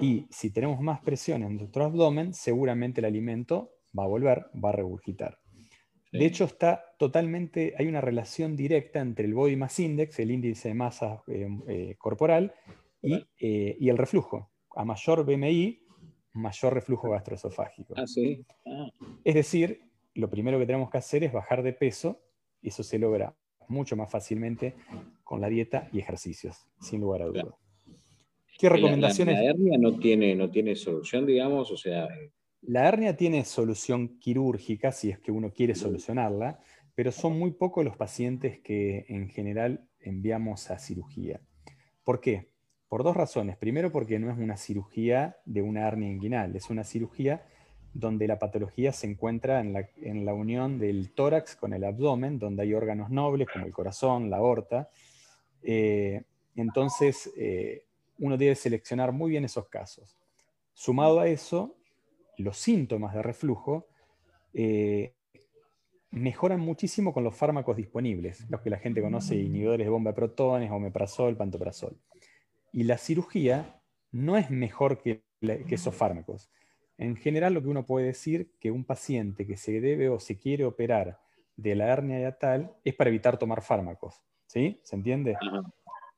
y 0.00 0.28
si 0.30 0.50
tenemos 0.50 0.80
más 0.80 1.00
presión 1.00 1.42
en 1.42 1.56
nuestro 1.56 1.84
abdomen, 1.84 2.32
seguramente 2.32 3.00
el 3.00 3.06
alimento 3.06 3.72
va 3.98 4.04
a 4.04 4.08
volver, 4.08 4.46
va 4.64 4.68
a 4.68 4.72
regurgitar. 4.72 5.40
De 6.12 6.24
hecho, 6.24 6.44
está 6.44 6.94
totalmente, 6.98 7.74
hay 7.78 7.86
una 7.86 8.00
relación 8.00 8.56
directa 8.56 9.00
entre 9.00 9.26
el 9.26 9.34
Body 9.34 9.56
Mass 9.56 9.78
Index, 9.78 10.18
el 10.18 10.30
índice 10.30 10.68
de 10.68 10.74
masa 10.74 11.22
eh, 11.26 11.48
eh, 11.68 11.94
corporal, 11.98 12.54
eh, 13.02 13.76
y, 13.78 13.88
el 13.88 13.98
reflujo. 13.98 14.50
A 14.74 14.84
mayor 14.84 15.24
BMI, 15.24 15.82
mayor 16.32 16.74
reflujo 16.74 17.10
gastroesofágico. 17.10 17.94
Ah, 17.96 18.06
sí. 18.06 18.44
Ah. 18.66 18.90
Es 19.24 19.34
decir, 19.34 19.82
lo 20.14 20.30
primero 20.30 20.58
que 20.58 20.66
tenemos 20.66 20.90
que 20.90 20.98
hacer 20.98 21.24
es 21.24 21.32
bajar 21.32 21.62
de 21.62 21.72
peso, 21.72 22.22
y 22.62 22.68
eso 22.68 22.82
se 22.82 22.98
logra 22.98 23.36
mucho 23.68 23.96
más 23.96 24.10
fácilmente 24.10 24.74
con 25.24 25.40
la 25.40 25.48
dieta 25.48 25.88
y 25.92 25.98
ejercicios, 25.98 26.66
sin 26.80 27.02
lugar 27.02 27.22
a 27.22 27.26
dudas. 27.26 27.46
¿Qué 28.58 28.68
recomendaciones? 28.68 29.34
La, 29.36 29.44
hernia 29.44 29.78
no 29.78 29.98
tiene, 29.98 30.34
no 30.34 30.50
tiene 30.50 30.74
solución, 30.74 31.26
digamos, 31.26 31.70
o 31.70 31.76
sea... 31.76 32.08
La 32.62 32.88
hernia 32.88 33.16
tiene 33.16 33.44
solución 33.44 34.18
quirúrgica, 34.18 34.92
si 34.92 35.10
es 35.10 35.18
que 35.18 35.30
uno 35.30 35.52
quiere 35.52 35.74
solucionarla, 35.74 36.60
pero 36.94 37.12
son 37.12 37.38
muy 37.38 37.52
pocos 37.52 37.84
los 37.84 37.96
pacientes 37.96 38.58
que 38.60 39.06
en 39.08 39.28
general 39.28 39.88
enviamos 40.00 40.70
a 40.70 40.78
cirugía. 40.78 41.40
¿Por 42.02 42.20
qué? 42.20 42.50
Por 42.88 43.04
dos 43.04 43.16
razones. 43.16 43.56
Primero, 43.56 43.92
porque 43.92 44.18
no 44.18 44.30
es 44.30 44.38
una 44.38 44.56
cirugía 44.56 45.36
de 45.44 45.62
una 45.62 45.86
hernia 45.86 46.10
inguinal, 46.10 46.56
es 46.56 46.70
una 46.70 46.82
cirugía 46.82 47.46
donde 47.94 48.26
la 48.26 48.38
patología 48.38 48.92
se 48.92 49.06
encuentra 49.06 49.60
en 49.60 50.24
la, 50.24 50.34
unión 50.34 50.78
del 50.78 51.12
tórax 51.12 51.56
con 51.56 51.72
el 51.72 51.84
abdomen, 51.84 52.38
donde 52.38 52.62
hay 52.62 52.74
órganos 52.74 53.10
nobles 53.10 53.48
como 53.52 53.66
el 53.66 53.72
corazón, 53.72 54.30
la 54.30 54.38
aorta. 54.38 54.90
Eh, 55.62 56.22
entonces, 56.56 57.32
eh, 57.36 57.84
uno 58.18 58.36
debe 58.36 58.54
seleccionar 58.54 59.12
muy 59.12 59.30
bien 59.30 59.44
esos 59.44 59.68
casos. 59.68 60.16
Sumado 60.74 61.20
a 61.20 61.28
eso, 61.28 61.77
los 62.42 62.56
síntomas 62.58 63.14
de 63.14 63.22
reflujo 63.22 63.88
eh, 64.54 65.14
mejoran 66.10 66.60
muchísimo 66.60 67.12
con 67.12 67.24
los 67.24 67.34
fármacos 67.34 67.76
disponibles, 67.76 68.48
los 68.48 68.60
que 68.60 68.70
la 68.70 68.78
gente 68.78 69.02
conoce, 69.02 69.36
inhibidores 69.36 69.86
de 69.86 69.90
bomba 69.90 70.12
de 70.12 70.16
protones, 70.16 70.70
omeprazol, 70.70 71.36
pantoprazol. 71.36 71.96
Y 72.72 72.84
la 72.84 72.98
cirugía 72.98 73.80
no 74.10 74.36
es 74.36 74.50
mejor 74.50 75.02
que 75.02 75.22
esos 75.68 75.94
fármacos. 75.94 76.50
En 76.96 77.14
general, 77.14 77.54
lo 77.54 77.62
que 77.62 77.68
uno 77.68 77.86
puede 77.86 78.06
decir 78.06 78.50
que 78.58 78.72
un 78.72 78.84
paciente 78.84 79.46
que 79.46 79.56
se 79.56 79.80
debe 79.80 80.08
o 80.08 80.18
se 80.18 80.36
quiere 80.36 80.64
operar 80.64 81.20
de 81.56 81.74
la 81.74 81.86
hernia 81.86 82.20
yatal 82.20 82.74
es 82.84 82.94
para 82.94 83.10
evitar 83.10 83.38
tomar 83.38 83.62
fármacos. 83.62 84.22
¿Sí? 84.46 84.80
¿Se 84.82 84.96
entiende? 84.96 85.36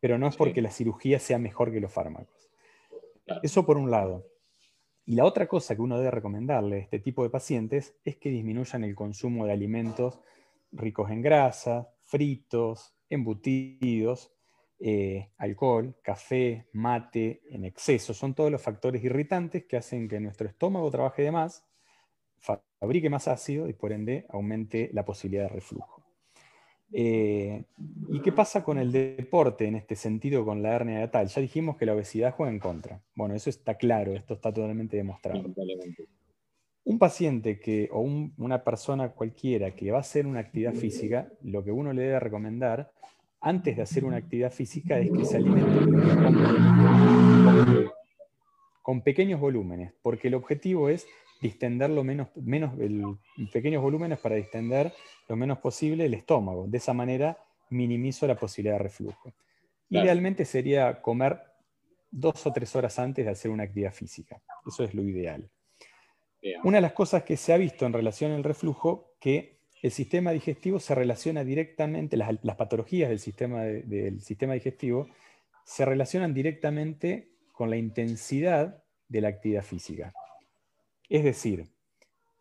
Pero 0.01 0.17
no 0.17 0.29
es 0.29 0.37
porque 0.37 0.63
la 0.63 0.71
cirugía 0.71 1.19
sea 1.19 1.39
mejor 1.39 1.73
que 1.73 1.81
los 1.81 1.93
fármacos. 1.93 2.49
Eso 3.43 3.67
por 3.67 3.77
un 3.77 3.91
lado. 3.91 4.27
Y 5.07 5.15
la 5.17 5.25
otra 5.25 5.49
cosa 5.49 5.75
que 5.75 5.83
uno 5.83 5.99
debe 5.99 6.11
recomendarle 6.11 6.77
a 6.77 6.81
este 6.81 6.99
tipo 6.99 7.23
de 7.23 7.31
pacientes 7.31 7.97
es 8.05 8.17
que 8.17 8.31
disminuyan 8.31 8.85
el 8.85 8.95
consumo 8.95 9.47
de 9.47 9.53
alimentos 9.53 10.21
ricos 10.73 11.11
en 11.11 11.23
grasa, 11.23 11.89
fritos, 12.03 12.95
embutidos, 13.09 14.33
eh, 14.79 15.33
alcohol, 15.39 15.97
café, 16.03 16.69
mate 16.73 17.43
en 17.51 17.65
exceso. 17.65 18.15
Son 18.15 18.35
todos 18.35 18.51
los 18.51 18.63
factores 18.63 19.03
irritantes 19.05 19.67
que 19.67 19.77
hacen 19.77 20.09
que 20.09 20.21
nuestro 20.21 20.49
estómago 20.49 20.91
trabaje 20.91 21.23
de 21.23 21.33
más, 21.33 21.67
fabrique 22.79 23.11
más 23.11 23.29
ácido 23.29 23.69
y 23.69 23.75
por 23.75 23.93
ende 23.93 24.27
aumente 24.31 24.91
la 24.93 25.05
posibilidad 25.05 25.45
de 25.45 25.55
reflujo. 25.55 26.00
Eh, 26.93 27.63
¿Y 28.11 28.21
qué 28.21 28.33
pasa 28.33 28.65
con 28.65 28.79
el 28.79 28.91
deporte 28.91 29.67
en 29.67 29.77
este 29.77 29.95
sentido 29.95 30.45
con 30.45 30.63
la 30.63 30.75
hernia 30.75 30.99
de 31.01 31.09
tal? 31.09 31.29
Ya 31.29 31.41
dijimos 31.41 31.77
que 31.77 31.87
la 31.87 31.95
obesidad 31.95 32.35
juega 32.35 32.53
en 32.53 32.59
contra. 32.59 33.01
Bueno, 33.15 33.35
eso 33.35 33.51
está 33.51 33.75
claro, 33.77 34.15
esto 34.15 34.35
está 34.35 34.53
totalmente 34.53 34.97
demostrado. 34.97 35.45
Un 36.85 36.99
paciente 36.99 37.61
que, 37.61 37.89
o 37.93 38.01
una 38.01 38.65
persona 38.65 39.11
cualquiera 39.11 39.75
que 39.75 39.91
va 39.91 39.99
a 39.99 40.01
hacer 40.01 40.27
una 40.27 40.41
actividad 40.41 40.75
física, 40.75 41.31
lo 41.43 41.63
que 41.63 41.71
uno 41.71 41.93
le 41.93 42.03
debe 42.03 42.21
recomendar 42.21 42.91
antes 43.41 43.77
de 43.77 43.83
hacer 43.83 44.05
una 44.05 44.19
actividad 44.19 44.53
física 44.53 44.99
es 44.99 45.11
que 45.11 45.25
se 45.25 45.37
alimente 45.37 45.79
con, 48.83 49.03
pequeños 49.03 49.41
volúmenes, 49.41 49.93
porque 50.03 50.29
el 50.29 50.35
objetivo 50.35 50.89
es 50.89 51.07
distender 51.41 51.91
lo 51.91 52.05
menos, 52.05 52.29
menos 52.37 52.73
pequeños 53.53 53.83
volúmenes 53.83 54.19
para 54.19 54.37
distender 54.37 54.93
lo 55.29 55.37
menos 55.37 55.59
posible 55.59 56.05
el 56.05 56.15
estómago. 56.15 56.67
De 56.69 56.79
esa 56.79 56.93
manera 56.93 57.39
minimizo 57.71 58.27
la 58.27 58.37
posibilidad 58.37 58.75
de 58.75 58.83
reflujo. 58.83 59.33
Idealmente 59.89 60.45
sería 60.45 61.01
comer 61.01 61.41
dos 62.11 62.47
o 62.47 62.53
tres 62.53 62.75
horas 62.77 62.99
antes 62.99 63.25
de 63.25 63.31
hacer 63.31 63.51
una 63.51 63.65
actividad 63.65 63.93
física. 63.93 64.41
Eso 64.67 64.85
es 64.85 64.95
lo 64.95 65.03
ideal. 65.03 65.49
Una 66.65 66.79
de 66.79 66.83
las 66.83 66.93
cosas 66.93 67.23
que 67.25 67.37
se 67.37 67.53
ha 67.53 67.57
visto 67.57 67.87
en 67.87 67.93
relación 67.93 68.33
al 68.33 68.45
reflujo, 68.45 69.15
que 69.21 69.61
el 69.83 69.91
sistema 69.91 70.31
digestivo 70.31 70.79
se 70.79 70.95
relaciona 70.95 71.45
directamente, 71.45 72.17
las, 72.17 72.57
patologías 72.57 73.09
del 73.09 73.19
sistema, 73.19 73.63
del 73.63 74.21
sistema 74.21 74.55
digestivo 74.55 75.09
se 75.65 75.85
relacionan 75.85 76.35
directamente 76.35 77.33
con 77.53 77.71
la 77.71 77.77
intensidad 77.77 78.83
de 79.09 79.21
la 79.21 79.29
actividad 79.29 79.63
física. 79.63 80.13
Es 81.11 81.23
decir, 81.23 81.67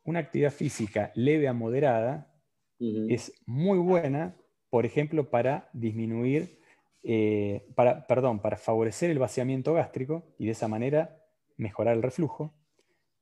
una 0.06 0.20
actividad 0.20 0.52
física 0.52 1.12
leve 1.16 1.50
a 1.50 1.54
moderada 1.54 2.34
es 2.80 3.34
muy 3.46 3.78
buena, 3.78 4.38
por 4.70 4.86
ejemplo, 4.86 5.30
para 5.30 5.70
disminuir, 5.74 6.62
eh, 7.04 7.68
para, 7.76 8.08
perdón, 8.08 8.40
para 8.42 8.56
favorecer 8.56 9.10
el 9.10 9.20
vaciamiento 9.20 9.74
gástrico 9.74 10.34
y 10.38 10.46
de 10.46 10.54
esa 10.54 10.70
manera 10.70 11.22
mejorar 11.58 11.98
el 11.98 12.04
reflujo 12.04 12.56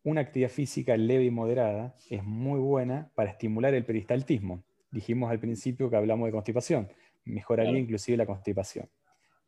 una 0.08 0.22
actividad 0.22 0.50
física 0.50 0.96
leve 0.96 1.26
y 1.26 1.32
moderada 1.32 1.98
es 2.10 2.24
muy 2.24 2.62
buena 2.62 3.12
para 3.14 3.30
estimular 3.30 3.74
el 3.74 3.84
peristaltismo. 3.84 4.64
Dijimos 4.90 5.30
al 5.30 5.40
principio 5.40 5.90
que 5.90 5.98
hablamos 5.98 6.28
de 6.28 6.32
constipación, 6.32 6.88
mejoraría 7.26 7.78
inclusive 7.78 8.16
la 8.16 8.26
constipación. 8.26 8.90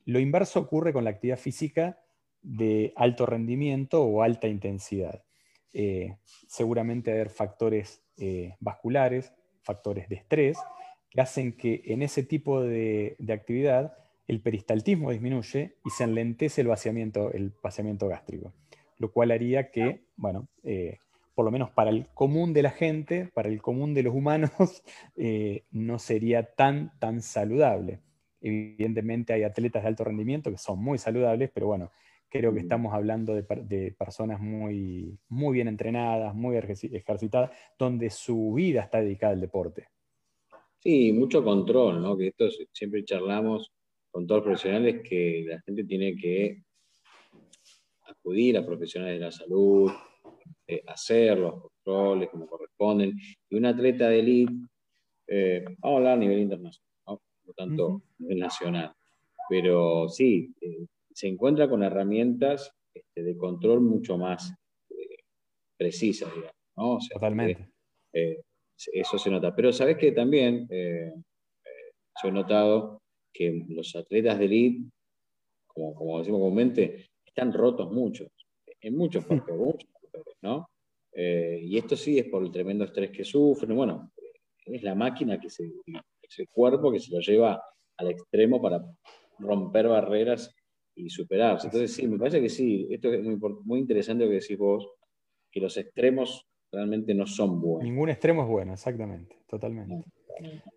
Lo 0.03 0.19
inverso 0.19 0.59
ocurre 0.59 0.91
con 0.91 1.05
la 1.05 1.11
actividad 1.11 1.37
física 1.37 2.01
de 2.41 2.91
alto 2.97 3.25
rendimiento 3.25 4.03
o 4.03 4.21
alta 4.21 4.49
intensidad. 4.49 5.23
Eh, 5.73 6.15
seguramente 6.47 7.11
haber 7.11 7.29
factores 7.29 8.03
eh, 8.17 8.55
vasculares, 8.59 9.33
factores 9.61 10.09
de 10.09 10.15
estrés, 10.15 10.57
que 11.09 11.21
hacen 11.21 11.57
que 11.57 11.81
en 11.85 12.01
ese 12.01 12.23
tipo 12.23 12.61
de, 12.61 13.15
actividad 13.29 13.97
el 14.27 14.41
peristaltismo 14.41 15.11
disminuye 15.11 15.75
y 15.83 15.89
se 15.89 16.03
enlentece 16.03 16.61
el 16.61 16.67
vaciamiento, 16.67 17.31
el 17.31 17.53
vaciamiento 17.63 18.07
gástrico 18.07 18.53
lo 18.99 19.11
cual 19.11 19.31
haría 19.31 19.71
que, 19.71 20.03
bueno, 20.17 20.47
eh, 20.63 20.99
por 21.33 21.45
lo 21.45 21.51
menos 21.51 21.71
para 21.71 21.89
el 21.89 22.07
común 22.13 22.53
de 22.53 22.61
la 22.61 22.69
gente, 22.69 23.29
para 23.33 23.49
el 23.49 23.61
común 23.61 23.93
de 23.93 24.03
los 24.03 24.13
humanos, 24.13 24.51
eh, 25.15 25.63
no 25.71 25.97
sería 25.97 26.43
tan, 26.53 26.91
tan 26.99 27.21
saludable. 27.21 28.01
Evidentemente 28.41 29.33
hay 29.33 29.43
atletas 29.43 29.83
de 29.83 29.89
alto 29.89 30.03
rendimiento 30.03 30.51
que 30.51 30.57
son 30.57 30.79
muy 30.79 30.97
saludables, 30.97 31.49
pero 31.53 31.67
bueno, 31.67 31.91
creo 32.29 32.53
que 32.53 32.59
estamos 32.59 32.93
hablando 32.93 33.33
de, 33.33 33.95
personas 33.97 34.39
muy, 34.39 35.17
muy 35.27 35.53
bien 35.53 35.67
entrenadas, 35.67 36.33
muy 36.35 36.57
ejercitadas, 36.57 37.51
donde 37.77 38.09
su 38.09 38.53
vida 38.53 38.81
está 38.83 39.01
dedicada 39.01 39.33
al 39.33 39.41
deporte. 39.41 39.87
Sí, 40.77 41.11
mucho 41.11 41.43
control, 41.43 42.01
¿no? 42.01 42.15
Que 42.15 42.27
esto 42.27 42.47
siempre 42.71 43.03
charlamos 43.03 43.71
con 44.11 44.25
todos 44.25 44.39
los 44.39 44.45
profesionales 44.45 45.01
que 45.07 45.43
la 45.47 45.59
gente 45.61 45.83
tiene 45.83 46.15
que 46.15 46.63
acudir 48.07 48.57
a 48.57 48.65
profesionales 48.65 49.19
de 49.19 49.25
la 49.25 49.31
salud, 49.31 49.91
eh, 50.67 50.83
hacer 50.87 51.37
los 51.37 51.61
controles 51.61 52.29
como 52.29 52.47
corresponden. 52.47 53.19
Y 53.49 53.55
un 53.55 53.65
atleta 53.65 54.07
de 54.07 54.19
elite, 54.19 54.53
eh, 55.27 55.65
vamos 55.79 55.95
a 55.95 55.97
hablar 55.97 56.13
a 56.13 56.17
nivel 56.17 56.39
internacional, 56.39 56.91
¿no? 57.07 57.21
por 57.43 57.55
tanto, 57.55 58.03
a 58.19 58.23
nivel 58.23 58.39
nacional. 58.39 58.93
Pero 59.49 60.07
sí, 60.07 60.53
eh, 60.61 60.85
se 61.19 61.27
encuentra 61.27 61.67
con 61.67 61.83
herramientas 61.83 62.71
este, 62.93 63.23
de 63.23 63.35
control 63.35 63.81
mucho 63.81 64.17
más 64.17 64.55
precisas, 65.77 66.33
digamos. 66.33 66.55
¿no? 66.77 66.97
Totalmente. 67.11 67.69
eso 68.13 69.17
se 69.17 69.29
nota. 69.29 69.53
Pero 69.53 69.73
sabes 69.73 69.97
que 69.97 70.13
también 70.13 70.65
yo 70.69 72.29
he 72.29 72.31
notado 72.31 73.01
que 73.33 73.65
los 73.67 73.93
atletas 73.97 74.39
de 74.39 74.45
elite, 74.45 74.89
como, 75.67 75.93
como 75.93 76.19
decimos 76.19 76.39
comúnmente, 76.39 77.09
están 77.25 77.51
rotos 77.51 77.91
muchos, 77.91 78.29
en 78.79 78.95
muchos 78.95 79.25
factores, 79.25 79.85
¿no? 80.41 80.69
Eh, 81.11 81.59
y 81.63 81.77
esto 81.77 81.97
sí 81.97 82.17
es 82.17 82.29
por 82.29 82.43
el 82.43 82.51
tremendo 82.51 82.85
estrés 82.85 83.11
que 83.11 83.25
sufren. 83.25 83.75
Bueno, 83.75 84.13
es 84.65 84.83
la 84.83 84.95
máquina 84.95 85.37
que 85.37 85.49
se, 85.49 85.65
es 86.21 86.39
el 86.39 86.47
cuerpo 86.47 86.93
que 86.93 86.99
se 87.01 87.11
lo 87.11 87.19
lleva 87.19 87.61
al 87.97 88.09
extremo 88.09 88.61
para 88.61 88.81
romper 89.37 89.89
barreras 89.89 90.55
y 90.99 91.09
superarse. 91.09 91.67
Entonces, 91.67 91.93
sí, 91.93 92.07
me 92.07 92.17
parece 92.17 92.41
que 92.41 92.49
sí, 92.49 92.87
esto 92.91 93.11
es 93.13 93.23
muy, 93.65 93.79
interesante 93.79 94.25
lo 94.25 94.29
que 94.29 94.39
decís 94.39 94.57
vos, 94.57 94.87
que 95.51 95.59
los 95.59 95.77
extremos 95.77 96.47
realmente 96.71 97.13
no 97.13 97.25
son 97.25 97.61
buenos. 97.61 97.83
Ningún 97.83 98.09
extremo 98.09 98.43
es 98.43 98.49
bueno, 98.49 98.73
exactamente, 98.73 99.37
totalmente. 99.47 100.03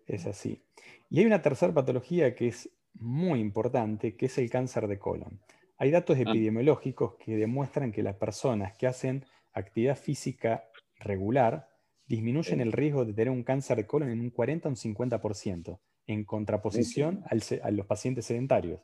Es 0.07 0.25
así. 0.25 0.61
Y 1.09 1.19
hay 1.19 1.25
una 1.25 1.41
tercera 1.41 1.73
patología 1.73 2.33
que 2.33 2.47
es 2.47 2.69
muy 2.93 3.39
importante, 3.39 4.15
que 4.15 4.27
es 4.27 4.37
el 4.37 4.49
cáncer 4.49 4.87
de 4.87 4.97
colon. 4.97 5.41
Hay 5.77 5.91
datos 5.91 6.17
ah. 6.17 6.21
epidemiológicos 6.21 7.15
que 7.15 7.35
demuestran 7.35 7.91
que 7.91 8.03
las 8.03 8.15
personas 8.15 8.75
que 8.77 8.87
hacen 8.87 9.25
actividad 9.53 9.97
física 9.97 10.69
regular 10.99 11.67
disminuyen 12.05 12.61
el 12.61 12.71
riesgo 12.71 13.05
de 13.05 13.13
tener 13.13 13.29
un 13.29 13.43
cáncer 13.43 13.77
de 13.77 13.87
colon 13.87 14.09
en 14.09 14.21
un 14.21 14.29
40 14.29 14.67
o 14.67 14.71
un 14.71 14.75
50%, 14.75 15.79
en 16.07 16.25
contraposición 16.25 17.23
a 17.29 17.71
los 17.71 17.85
pacientes 17.85 18.25
sedentarios. 18.25 18.81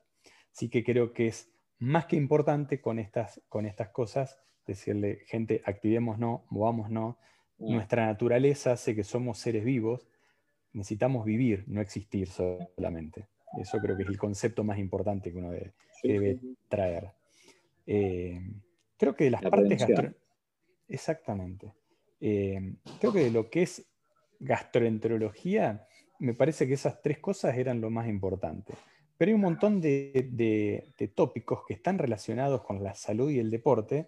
Así 0.53 0.69
que 0.69 0.83
creo 0.83 1.13
que 1.13 1.27
es 1.27 1.49
más 1.79 2.05
que 2.05 2.15
importante 2.15 2.81
con 2.81 2.99
estas, 2.99 3.41
con 3.49 3.65
estas 3.65 3.89
cosas 3.89 4.39
decirle, 4.65 5.21
gente, 5.25 5.61
activémonos, 5.65 6.41
movámonos. 6.49 7.15
Nuestra 7.57 8.05
naturaleza 8.05 8.71
hace 8.71 8.95
que 8.95 9.03
somos 9.03 9.37
seres 9.37 9.65
vivos, 9.65 10.07
necesitamos 10.71 11.25
vivir, 11.25 11.65
no 11.67 11.81
existir 11.81 12.29
solamente. 12.29 13.27
Eso 13.59 13.79
creo 13.79 13.97
que 13.97 14.03
es 14.03 14.09
el 14.09 14.17
concepto 14.17 14.63
más 14.63 14.77
importante 14.77 15.31
que 15.31 15.37
uno 15.37 15.51
debe, 16.03 16.39
traer. 16.69 17.11
Eh, 17.85 18.39
creo 18.97 19.15
que 19.15 19.25
de 19.25 19.31
las 19.31 19.41
partes 19.41 19.85
Exactamente. 20.87 21.73
Eh, 22.21 22.75
creo 22.99 23.11
que 23.11 23.25
de 23.25 23.31
lo 23.31 23.49
que 23.49 23.63
es 23.63 23.85
gastroenterología, 24.39 25.85
me 26.19 26.33
parece 26.33 26.67
que 26.67 26.73
esas 26.75 27.01
tres 27.01 27.19
cosas 27.19 27.57
eran 27.57 27.81
lo 27.81 27.89
más 27.89 28.07
importante. 28.07 28.73
Pero 29.19 29.31
hay 29.31 29.35
un 29.35 29.41
montón 29.41 29.81
de, 29.81 30.93
tópicos 31.13 31.65
que 31.67 31.73
están 31.73 31.97
relacionados 31.97 32.61
con 32.61 32.81
la 32.81 32.95
salud 32.95 33.29
y 33.29 33.39
el 33.39 33.51
deporte. 33.51 34.07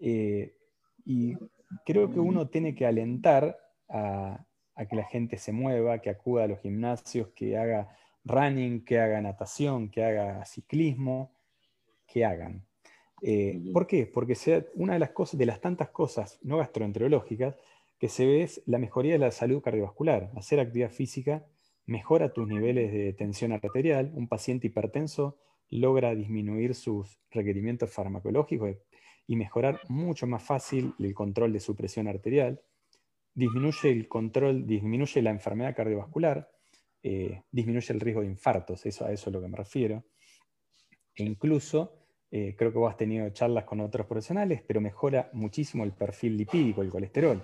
Eh, 0.00 0.56
y 1.04 1.36
creo 1.86 2.10
que 2.10 2.18
uno 2.18 2.48
tiene 2.48 2.74
que 2.74 2.84
alentar 2.84 3.56
a, 3.88 4.44
que 4.90 4.96
la 4.96 5.04
gente 5.04 5.38
se 5.38 5.52
mueva, 5.52 6.00
que 6.00 6.10
acuda 6.10 6.42
a 6.42 6.48
los 6.48 6.58
gimnasios, 6.58 7.28
que 7.36 7.56
haga 7.56 7.96
running, 8.24 8.84
que 8.84 8.98
haga 8.98 9.20
natación, 9.20 9.88
que 9.88 10.02
haga 10.02 10.44
ciclismo, 10.44 11.36
que 12.04 12.24
hagan. 12.24 12.66
Eh, 13.22 13.62
¿Por 13.72 13.86
qué? 13.86 14.06
Porque 14.06 14.36
una 14.74 14.94
de 14.94 14.98
las 14.98 15.10
cosas, 15.10 15.38
de 15.38 15.46
las 15.46 15.60
tantas 15.60 15.90
cosas 15.90 16.40
no 16.42 16.56
gastroenterológicas, 16.56 17.54
que 17.96 18.08
se 18.08 18.26
ve 18.26 18.42
es 18.42 18.60
la 18.66 18.78
mejoría 18.78 19.12
de 19.12 19.20
la 19.20 19.30
salud 19.30 19.62
cardiovascular. 19.62 20.32
Hacer 20.34 20.58
actividad 20.58 20.90
física 20.90 21.46
mejora 21.86 22.32
tus 22.32 22.48
niveles 22.48 22.92
de 22.92 23.12
tensión 23.12 23.52
arterial. 23.52 24.12
Un 24.14 24.28
paciente 24.28 24.66
hipertenso 24.66 25.38
logra 25.70 26.14
disminuir 26.14 26.74
sus 26.74 27.18
requerimientos 27.30 27.90
farmacológicos 27.90 28.76
y 29.26 29.36
mejorar 29.36 29.80
mucho 29.88 30.26
más 30.26 30.42
fácil 30.42 30.94
el 30.98 31.14
control 31.14 31.52
de 31.52 31.60
su 31.60 31.74
presión 31.74 32.08
arterial. 32.08 32.60
Disminuye 33.34 33.90
el 33.90 34.08
control, 34.08 34.66
disminuye 34.66 35.22
la 35.22 35.30
enfermedad 35.30 35.74
cardiovascular, 35.74 36.50
eh, 37.02 37.42
disminuye 37.50 37.92
el 37.92 38.00
riesgo 38.00 38.20
de 38.20 38.28
infartos, 38.28 38.84
eso, 38.84 39.06
a 39.06 39.12
eso 39.12 39.30
es 39.30 39.34
lo 39.34 39.40
que 39.40 39.48
me 39.48 39.56
refiero. 39.56 40.04
E 41.14 41.24
incluso 41.24 42.02
eh, 42.30 42.54
creo 42.56 42.72
que 42.72 42.78
vos 42.78 42.90
has 42.90 42.96
tenido 42.96 43.28
charlas 43.30 43.64
con 43.64 43.80
otros 43.80 44.06
profesionales, 44.06 44.62
pero 44.66 44.80
mejora 44.80 45.30
muchísimo 45.32 45.84
el 45.84 45.92
perfil 45.92 46.36
lipídico, 46.36 46.82
el 46.82 46.90
colesterol. 46.90 47.42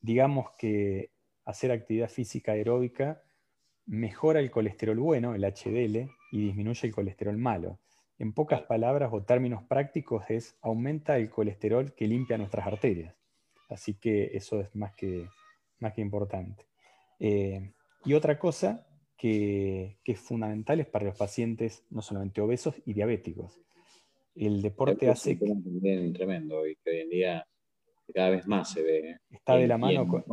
Digamos 0.00 0.50
que 0.58 1.10
hacer 1.44 1.72
actividad 1.72 2.08
física 2.08 2.52
aeróbica 2.52 3.22
mejora 3.90 4.40
el 4.40 4.50
colesterol 4.50 4.98
bueno, 4.98 5.34
el 5.34 5.42
HDL, 5.42 6.10
y 6.32 6.46
disminuye 6.46 6.88
el 6.88 6.94
colesterol 6.94 7.36
malo. 7.36 7.78
En 8.18 8.32
pocas 8.32 8.62
palabras 8.62 9.10
o 9.12 9.22
términos 9.22 9.62
prácticos 9.64 10.24
es 10.28 10.56
aumenta 10.62 11.16
el 11.16 11.30
colesterol 11.30 11.94
que 11.94 12.06
limpia 12.06 12.38
nuestras 12.38 12.66
arterias. 12.66 13.14
Así 13.68 13.94
que 13.94 14.36
eso 14.36 14.60
es 14.60 14.74
más 14.74 14.94
que, 14.94 15.28
más 15.78 15.92
que 15.92 16.00
importante. 16.02 16.64
Eh, 17.18 17.72
y 18.04 18.14
otra 18.14 18.38
cosa 18.38 18.86
que, 19.16 19.98
que, 20.04 20.12
es 20.12 20.20
fundamental 20.20 20.80
es 20.80 20.86
para 20.86 21.04
los 21.04 21.16
pacientes 21.16 21.84
no 21.90 22.02
solamente 22.02 22.40
obesos 22.40 22.74
y 22.84 22.94
diabéticos 22.94 23.60
el 24.34 24.62
deporte 24.62 25.08
hace... 25.08 25.32
Es 25.32 26.12
tremendo 26.12 26.66
y 26.66 26.76
que 26.76 26.90
hoy 26.90 27.00
en 27.00 27.10
día 27.10 27.46
cada 28.14 28.30
vez 28.30 28.46
más 28.46 28.70
se 28.72 28.82
ve. 28.82 29.10
¿eh? 29.10 29.16
Está 29.30 29.56
de 29.56 29.68
la 29.68 29.78
mano 29.78 30.06
con... 30.06 30.24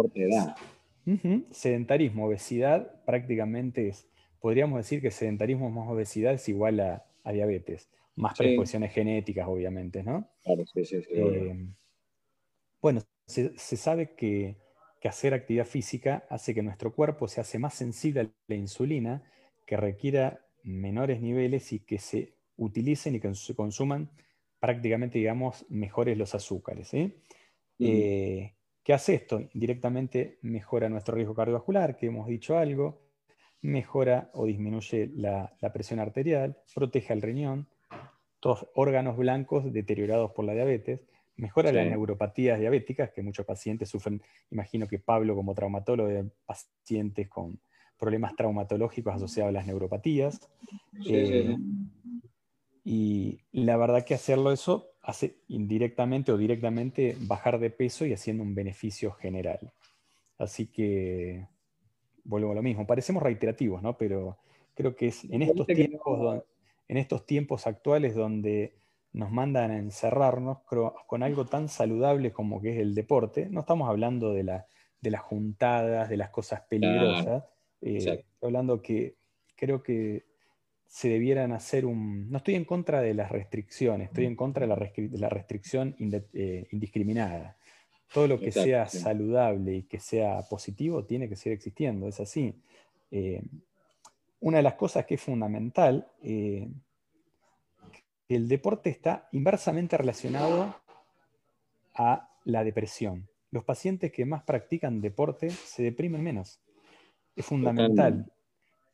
Sedentarismo, 1.52 2.26
obesidad 2.26 3.04
prácticamente 3.06 3.88
es, 3.88 4.10
podríamos 4.39 4.78
decir 4.78 5.02
que 5.02 5.10
sedentarismo 5.10 5.70
más 5.70 5.89
obesidad 5.89 6.34
es 6.34 6.50
igual 6.50 6.80
a, 6.80 7.04
diabetes, 7.32 7.89
más 8.15 8.38
predisposiciones 8.38 8.93
genéticas 8.93 9.48
obviamente, 9.48 10.04
¿no? 10.04 10.30
Claro, 10.43 10.65
sí, 10.65 10.86
sí, 10.86 11.02
sí. 11.02 11.10
Eh, 11.12 11.56
bueno, 12.82 13.02
se, 13.26 13.58
sabe 13.58 14.15
que, 14.15 14.58
que 15.02 15.08
hacer 15.08 15.34
actividad 15.34 15.65
física 15.65 16.26
hace 16.30 16.54
que 16.54 16.63
nuestro 16.63 16.93
cuerpo 16.93 17.28
se 17.28 17.41
hace 17.41 17.60
más 17.60 17.74
sensible 17.74 18.22
a 18.22 18.30
la 18.48 18.56
insulina, 18.56 19.24
que 19.65 19.78
requiera 19.78 20.46
menores 20.63 21.22
niveles 21.22 21.72
y 21.74 21.80
que 21.80 22.00
se 22.00 22.34
utilicen 22.58 23.15
y 23.15 23.20
que 23.20 23.34
se 23.36 23.56
consuman 23.56 24.10
prácticamente, 24.60 25.20
digamos, 25.20 25.65
mejores 25.70 26.17
los 26.17 26.36
azúcares. 26.36 26.91
Eh, 27.80 28.57
¿Qué 28.88 28.93
hace 28.93 29.15
esto? 29.15 29.41
Directamente 29.54 30.38
mejora 30.43 30.88
nuestro 30.88 31.13
riesgo 31.15 31.36
cardiovascular, 31.36 31.97
que 31.97 32.06
hemos 32.06 32.26
dicho 32.26 32.58
algo, 32.58 33.02
mejora 33.62 34.32
o 34.34 34.45
disminuye 34.45 35.12
la, 35.13 35.52
presión 35.73 36.00
arterial, 36.00 36.56
protege 36.73 37.12
al 37.12 37.21
riñón, 37.21 37.67
todos 38.39 38.65
órganos 38.76 39.17
blancos 39.17 39.73
deteriorados 39.73 40.32
por 40.32 40.45
la 40.45 40.54
diabetes, 40.54 41.02
mejora 41.36 41.73
las 41.73 41.86
neuropatías 41.86 42.62
diabéticas, 42.62 43.12
que 43.12 43.21
muchos 43.21 43.45
pacientes 43.45 43.89
sufren, 43.89 44.21
imagino 44.52 44.88
que 44.88 45.00
Pablo 45.00 45.36
como 45.36 45.54
traumatólogo 45.54 46.08
de 46.08 46.32
pacientes 46.45 47.28
con 47.28 47.60
problemas 48.00 48.38
traumatológicos 48.38 49.15
asociados 49.15 49.50
a 49.50 49.52
las 49.52 49.67
neuropatías. 49.67 50.39
Eh, 51.06 51.58
y 52.86 53.41
la 53.52 53.76
verdad 53.76 54.06
que 54.06 54.13
hacerlo 54.13 54.54
eso 54.54 54.93
hace 55.08 55.38
indirectamente 55.48 56.34
o 56.34 56.38
directamente 56.38 57.15
bajar 57.22 57.60
de 57.60 57.70
peso 57.70 58.06
y 58.06 58.12
haciendo 58.12 58.43
un 58.43 58.54
beneficio 58.54 59.13
general. 59.13 59.72
Así 60.38 60.67
que 60.67 61.48
vuelvo 62.26 62.52
a 62.52 62.56
lo 62.56 62.62
mismo. 62.62 62.86
Parecemos 62.86 63.24
reiterativos, 63.24 63.82
¿no? 63.82 63.98
Pero 63.98 64.38
creo 64.76 64.98
que 64.98 65.08
es 65.08 65.24
en 65.24 65.43
estos 65.43 65.65
tiempos, 65.65 66.43
en 66.89 66.98
estos 66.98 67.26
tiempos 67.26 67.67
actuales 67.67 68.15
donde 68.15 68.76
nos 69.13 69.32
mandan 69.32 69.72
a 69.72 69.78
encerrarnos 69.78 70.58
con 71.08 71.24
algo 71.24 71.46
tan 71.46 71.70
saludable 71.70 72.34
como 72.34 72.62
que 72.62 72.74
es 72.74 72.78
el 72.78 72.93
deporte, 72.93 73.48
no 73.50 73.62
estamos 73.62 73.89
hablando 73.89 74.34
de, 74.34 74.43
la, 74.43 74.67
de 75.00 75.10
las 75.10 75.22
juntadas, 75.22 76.10
de 76.10 76.17
las 76.17 76.32
cosas 76.32 76.63
peligrosas, 76.70 77.46
eh, 77.82 78.26
hablando 78.41 78.82
que 78.82 79.15
creo 79.56 79.82
que 79.82 80.26
se 80.88 81.10
debieran 81.10 81.52
hacer 81.52 81.86
un... 81.86 82.30
No 82.32 82.38
estoy 82.38 82.56
en 82.56 82.65
contra 82.65 83.02
de 83.02 83.13
las 83.13 83.32
restricciones, 83.32 84.08
estoy 84.10 84.26
en 84.26 84.36
contra 84.36 84.65
de 84.65 85.17
la, 85.17 85.30
restricción 85.30 85.95
eh, 86.34 86.67
indiscriminada. 86.71 87.58
Todo 88.13 88.28
lo 88.28 88.39
que 88.39 88.52
sea 88.52 88.88
saludable 88.88 89.76
y 89.76 89.84
que 89.84 90.00
sea 90.00 90.41
positivo 90.50 91.04
tiene 91.04 91.28
que 91.28 91.36
seguir 91.36 91.58
existiendo, 91.58 92.08
es 92.08 92.19
así. 92.21 92.56
Eh, 93.12 93.41
una 94.39 94.58
de 94.58 94.63
las 94.63 94.76
cosas 94.76 95.06
que 95.06 95.15
es 95.15 95.21
fundamental, 95.21 96.08
eh, 96.23 96.69
el 98.30 98.47
deporte 98.47 98.89
está 98.89 99.28
inversamente 99.34 99.97
relacionado 99.97 100.76
a 101.95 102.30
la 102.45 102.63
depresión. 102.63 103.28
Los 103.52 103.65
pacientes 103.65 104.12
que 104.12 104.26
más 104.26 104.43
practican 104.43 105.02
deporte 105.02 105.50
se 105.50 105.84
deprimen 105.84 106.23
menos. 106.23 106.62
Es 107.36 107.45
fundamental. 107.45 108.32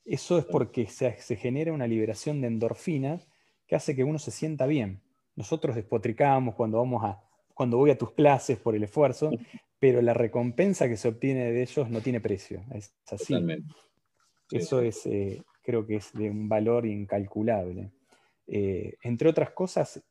Eso 0.05 0.37
es 0.37 0.45
porque 0.45 0.87
se, 0.87 1.11
genera 1.35 1.71
una 1.71 1.87
liberación 1.87 2.41
de 2.41 2.47
endorfinas 2.47 3.27
que 3.67 3.75
hace 3.75 3.95
que 3.95 4.03
uno 4.03 4.19
se 4.19 4.31
sienta 4.31 4.65
bien. 4.65 5.01
Nosotros 5.35 5.75
despotricamos 5.75 6.55
cuando, 6.55 6.77
vamos 6.77 7.03
a, 7.03 7.23
cuando 7.53 7.77
voy 7.77 7.91
a 7.91 7.97
tus 7.97 8.11
clases 8.11 8.59
por 8.59 8.75
el 8.75 8.83
esfuerzo, 8.83 9.31
pero 9.79 10.01
la 10.01 10.13
recompensa 10.13 10.87
que 10.87 10.97
se 10.97 11.07
obtiene 11.07 11.51
de 11.51 11.61
ellos 11.61 11.89
no 11.89 12.01
tiene 12.01 12.19
precio. 12.19 12.63
Es 12.73 12.93
así. 13.09 13.33
Eso 14.51 14.81
es, 14.81 15.05
eh, 15.05 15.41
creo 15.63 15.85
que 15.85 15.95
es 15.95 16.13
de 16.13 16.29
un 16.29 16.47
valor 16.47 16.85
incalculable. 16.85 17.91
Eh, 18.45 18.97
entre 19.03 19.29
otras 19.29 19.51
cosas, 19.51 20.03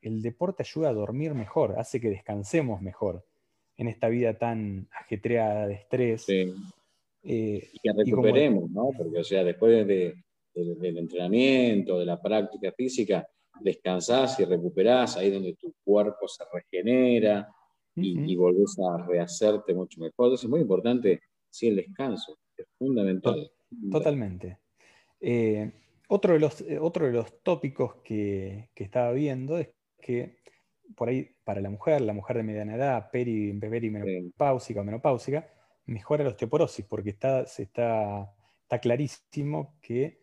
el 0.00 0.22
deporte 0.22 0.62
ayuda 0.62 0.90
a 0.90 0.94
dormir 0.94 1.34
mejor, 1.34 1.78
hace 1.78 2.00
que 2.00 2.08
descansemos 2.08 2.80
mejor 2.80 3.26
en 3.76 3.88
esta 3.88 4.08
vida 4.08 4.38
tan 4.38 4.88
ajetreada 4.92 5.66
de 5.66 5.74
estrés. 5.74 6.26
Eh, 7.24 7.70
y 7.72 7.78
que 7.78 7.92
recuperemos, 7.92 8.70
¿no? 8.70 8.90
Porque, 8.96 9.18
o 9.18 9.24
sea, 9.24 9.42
después 9.42 9.86
del 9.86 10.96
entrenamiento, 10.96 11.98
de 11.98 12.06
la 12.06 12.20
práctica 12.20 12.72
física, 12.72 13.26
descansás 13.60 14.38
y 14.40 14.44
recuperás, 14.44 15.16
ahí 15.16 15.30
donde 15.30 15.54
tu 15.54 15.74
cuerpo 15.84 16.28
se 16.28 16.44
regenera 16.52 17.48
y, 17.96 18.34
volvés 18.36 18.76
a 18.78 19.06
rehacerte 19.06 19.74
mucho 19.74 20.00
mejor. 20.00 20.26
Entonces 20.26 20.44
es 20.44 20.50
muy 20.50 20.60
importante 20.60 21.20
sí, 21.48 21.68
el 21.68 21.76
descanso, 21.76 22.38
es 22.56 22.66
fundamental. 22.76 23.50
Totalmente. 23.90 24.58
Eh, 25.20 25.72
otro, 26.08 26.34
de 26.34 26.40
los, 26.40 26.60
eh, 26.62 26.78
otro 26.78 27.06
de 27.06 27.12
los 27.12 27.42
tópicos 27.42 27.96
que, 28.04 28.68
estaba 28.74 29.12
viendo 29.12 29.58
es 29.58 29.70
que 30.00 30.38
por 30.96 31.08
ahí 31.08 31.30
para 31.44 31.60
la 31.60 31.70
mujer, 31.70 32.02
la 32.02 32.12
mujer 32.12 32.36
de 32.36 32.42
mediana 32.42 32.74
edad, 32.74 33.10
peri, 33.10 33.52
perimenopáusica 33.58 34.80
o 34.80 34.84
menopáusica, 34.84 35.48
mejora 35.86 36.24
la 36.24 36.30
osteoporosis 36.30 36.84
porque 36.86 37.10
está, 37.10 37.46
se 37.46 37.64
está, 37.64 38.34
está 38.62 38.78
clarísimo 38.78 39.76
que 39.80 40.22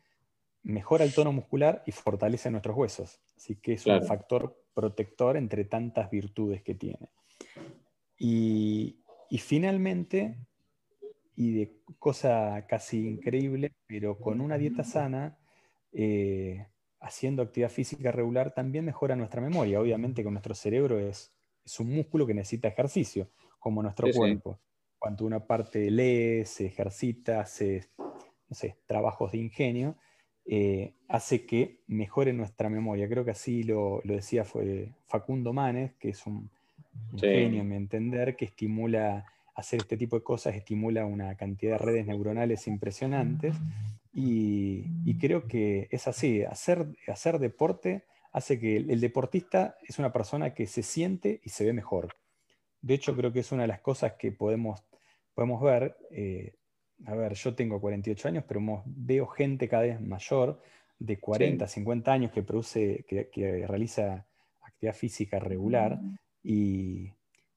mejora 0.64 1.04
el 1.04 1.14
tono 1.14 1.32
muscular 1.32 1.84
y 1.86 1.92
fortalece 1.92 2.52
nuestros 2.52 2.76
huesos. 2.76 3.22
Así 3.36 3.56
que 3.56 3.74
es 3.74 3.86
un 3.86 4.04
factor 4.04 4.62
protector 4.74 5.38
entre 5.38 5.66
tantas 5.66 6.10
virtudes 6.10 6.62
que 6.62 6.76
tiene. 6.76 7.10
Y, 8.18 9.00
finalmente, 9.40 10.38
y 11.36 11.54
de 11.54 11.82
cosa 11.98 12.68
casi 12.68 13.08
increíble, 13.08 13.74
pero 13.88 14.20
con 14.20 14.42
una 14.42 14.58
dieta 14.58 14.84
sana, 14.84 15.40
eh, 15.92 16.68
haciendo 17.00 17.42
actividad 17.42 17.72
física 17.72 18.12
regular, 18.12 18.54
también 18.54 18.86
mejora 18.86 19.16
nuestra 19.16 19.42
memoria. 19.42 19.82
Obviamente 19.82 20.24
que 20.24 20.30
nuestro 20.30 20.54
cerebro 20.54 21.00
es, 21.00 21.34
es 21.66 21.80
un 21.80 21.96
músculo 21.96 22.28
que 22.28 22.36
necesita 22.36 22.68
ejercicio, 22.68 23.32
como 23.58 23.82
nuestro 23.82 24.08
cuerpo. 24.14 24.60
Cuando 25.02 25.26
una 25.26 25.48
parte 25.48 25.90
lee, 25.90 26.46
se 26.46 26.68
ejercita, 26.68 27.42
hace 27.42 27.90
no 27.98 28.56
sé, 28.56 28.78
trabajos 28.86 29.32
de 29.32 29.40
ingenio, 29.40 29.96
eh, 30.46 30.94
hace 31.08 31.46
que 31.46 31.80
mejore 31.88 32.34
nuestra 32.34 32.70
memoria. 32.70 33.10
Creo 33.10 33.26
que 33.26 33.32
así 33.32 33.64
lo, 33.64 34.02
decía 34.04 34.44
fue 34.44 34.94
Facundo 35.08 35.54
Manes, 35.54 35.94
que 36.00 36.10
es 36.10 36.28
un, 36.28 36.52
genio, 37.18 37.62
en 37.62 37.70
mi 37.70 37.76
entender, 37.78 38.36
que 38.36 38.46
estimula 38.46 39.26
hacer 39.56 39.80
este 39.80 39.98
tipo 39.98 40.18
de 40.18 40.24
cosas, 40.24 40.54
estimula 40.56 41.06
una 41.06 41.36
cantidad 41.36 41.80
de 41.80 41.86
redes 41.86 42.06
neuronales 42.06 42.68
impresionantes. 42.68 43.56
Y, 44.14 45.18
creo 45.20 45.48
que 45.48 45.88
es 45.92 46.08
así, 46.08 46.44
hacer, 46.44 46.86
hacer 47.08 47.40
deporte 47.40 48.04
hace 48.34 48.60
que 48.60 48.78
el, 48.78 49.00
deportista 49.00 49.78
es 49.88 50.00
una 50.00 50.12
persona 50.12 50.54
que 50.54 50.68
se 50.68 50.84
siente 50.84 51.40
y 51.44 51.50
se 51.50 51.66
ve 51.66 51.74
mejor. 51.74 52.16
De 52.82 52.96
hecho, 52.96 53.16
creo 53.16 53.32
que 53.32 53.40
es 53.40 53.52
una 53.52 53.64
de 53.64 53.68
las 53.70 53.82
cosas 53.82 54.14
que 54.14 54.32
podemos, 54.32 54.84
podemos 55.34 55.62
ver. 55.62 55.98
Eh, 56.12 56.54
a 57.06 57.16
ver, 57.16 57.34
yo 57.34 57.56
tengo 57.56 57.82
48 57.82 58.28
años, 58.28 58.44
pero 58.48 58.62
veo 58.86 59.28
gente 59.28 59.68
cada 59.68 59.84
vez 59.84 60.02
mayor, 60.02 60.62
de 61.00 61.20
40, 61.20 61.68
50 61.68 62.14
años, 62.14 62.32
que 62.32 62.44
produce, 62.44 63.06
que, 63.08 63.66
realiza 63.68 64.28
actividad 64.62 64.96
física 64.96 65.40
regular 65.40 66.00
y 66.44 67.10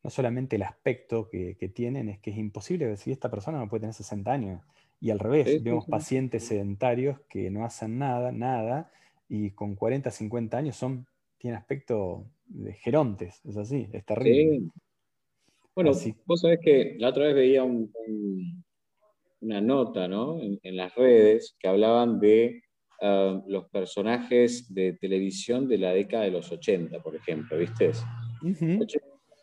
no 0.02 0.08
solamente 0.08 0.56
el 0.56 0.62
aspecto 0.62 1.28
que, 1.28 1.72
tienen, 1.74 2.08
es 2.08 2.18
que 2.20 2.30
es 2.30 2.38
imposible 2.38 2.86
decir 2.86 3.12
esta 3.12 3.30
persona 3.30 3.58
no 3.58 3.68
puede 3.68 3.82
tener 3.82 3.94
60 3.94 4.32
años. 4.32 4.62
Y 5.00 5.10
al 5.10 5.18
revés, 5.18 5.62
vemos 5.62 5.84
pacientes 5.86 6.46
sedentarios 6.46 7.20
que 7.28 7.50
no 7.50 7.66
hacen 7.66 7.98
nada, 7.98 8.32
nada, 8.32 8.90
y 9.28 9.50
con 9.50 9.74
40, 9.74 10.10
50 10.10 10.56
años 10.56 10.76
son, 10.76 11.06
tienen 11.36 11.58
aspecto 11.58 12.24
de 12.46 12.72
gerontes, 12.74 13.40
es 13.44 13.56
así, 13.56 13.88
es 13.92 14.04
terrible. 14.04 14.70
Bueno, 15.76 15.90
vos 16.26 16.40
sabés 16.40 16.60
que 16.62 16.96
la 16.98 17.08
otra 17.08 17.24
vez 17.24 17.34
veía 17.34 17.64
un 17.64 17.90
una 19.44 19.60
nota 19.60 20.06
en, 20.06 20.76
las 20.76 20.94
redes 20.94 21.54
que 21.58 21.68
hablaban 21.68 22.18
de 22.18 22.62
ah, 23.02 23.42
los 23.46 23.68
personajes 23.68 24.72
de 24.72 24.94
televisión 24.94 25.68
de 25.68 25.78
la 25.78 25.92
década 25.92 26.24
de 26.24 26.30
los 26.30 26.50
80, 26.50 27.02
por 27.02 27.14
ejemplo, 27.14 27.58
¿viste? 27.58 27.92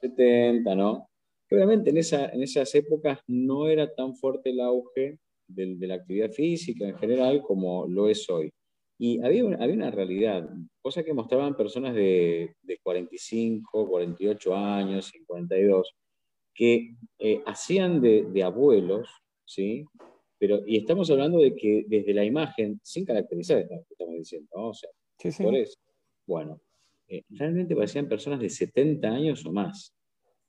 70, 0.02 0.76
¿no? 0.76 1.08
obviamente 1.52 1.90
en, 1.90 1.98
esa, 1.98 2.30
en 2.30 2.42
esas 2.42 2.74
épocas 2.76 3.20
no 3.28 3.68
era 3.68 3.94
tan 3.94 4.16
fuerte 4.16 4.50
el 4.52 4.62
auge 4.62 5.20
de, 5.48 5.76
la 5.86 5.96
actividad 5.96 6.32
física 6.32 6.88
en 6.88 6.98
general 6.98 7.42
como 7.42 7.86
lo 7.88 8.08
es 8.08 8.28
hoy. 8.30 8.50
Y 8.98 9.22
había 9.24 9.44
una, 9.44 9.58
había 9.58 9.76
una 9.76 9.92
realidad, 9.92 10.50
cosa 10.82 11.04
que 11.04 11.14
mostraban 11.14 11.58
personas 11.58 11.94
de, 11.94 12.56
de 12.62 12.78
45, 12.82 13.90
48 13.90 14.56
años, 14.56 15.08
52, 15.08 15.94
que 16.54 16.96
eh, 17.20 17.42
hacían 17.46 18.02
de, 18.02 18.24
de, 18.24 18.44
abuelos 18.44 19.10
¿sí? 19.46 19.86
Pero, 20.38 20.62
y 20.66 20.78
estamos 20.78 21.10
hablando 21.12 21.40
de 21.40 21.56
que 21.56 21.86
desde 21.88 22.14
la 22.14 22.26
imagen, 22.26 22.80
sin 22.84 23.06
caracterizar, 23.06 23.60
estamos 23.60 24.16
diciendo, 24.16 24.50
O 24.54 24.74
sea, 24.74 24.90
por 25.44 25.56
eso. 25.56 25.78
Bueno, 26.26 26.60
eh, 27.08 27.24
realmente 27.30 27.76
parecían 27.76 28.08
personas 28.08 28.40
de 28.40 28.50
70 28.50 29.08
años 29.08 29.46
o 29.46 29.52
más. 29.52 29.94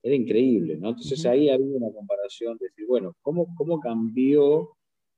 Era 0.02 0.14
increíble, 0.14 0.76
¿no? 0.78 0.90
Entonces 0.90 1.24
ahí 1.26 1.50
había 1.50 1.76
una 1.76 1.92
comparación 1.92 2.56
de 2.58 2.66
decir, 2.66 2.86
bueno, 2.86 3.14
¿cómo, 3.20 3.54
cómo 3.54 3.80
cambió 3.80 4.70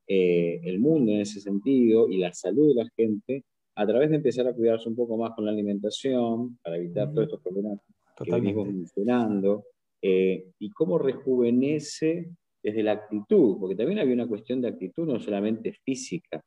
eh, 0.06 0.60
el 0.64 0.80
mundo 0.80 1.12
en 1.12 1.20
ese 1.20 1.40
sentido 1.40 2.08
y 2.10 2.18
la 2.18 2.32
salud 2.32 2.68
de 2.68 2.82
la 2.82 2.90
gente 2.96 3.44
a 3.76 3.86
través 3.86 4.10
de 4.10 4.16
empezar 4.16 4.46
a 4.48 4.54
cuidarse 4.54 4.88
un 4.88 4.96
poco 4.96 5.16
más 5.16 5.32
con 5.34 5.44
la 5.44 5.52
alimentación 5.52 6.58
para 6.62 6.76
evitar 6.76 7.12
todos 7.12 7.24
estos 7.24 7.40
problemas 7.40 7.78
que 8.22 8.30
venimos 8.30 8.66
mencionando? 8.66 9.64
Eh, 10.06 10.50
y 10.58 10.70
cómo 10.70 10.98
rejuvenece 10.98 12.28
desde 12.62 12.82
la 12.82 12.92
actitud, 12.92 13.56
porque 13.58 13.74
también 13.74 14.00
había 14.00 14.12
una 14.12 14.28
cuestión 14.28 14.60
de 14.60 14.68
actitud, 14.68 15.06
no 15.06 15.18
solamente 15.18 15.72
física. 15.82 16.42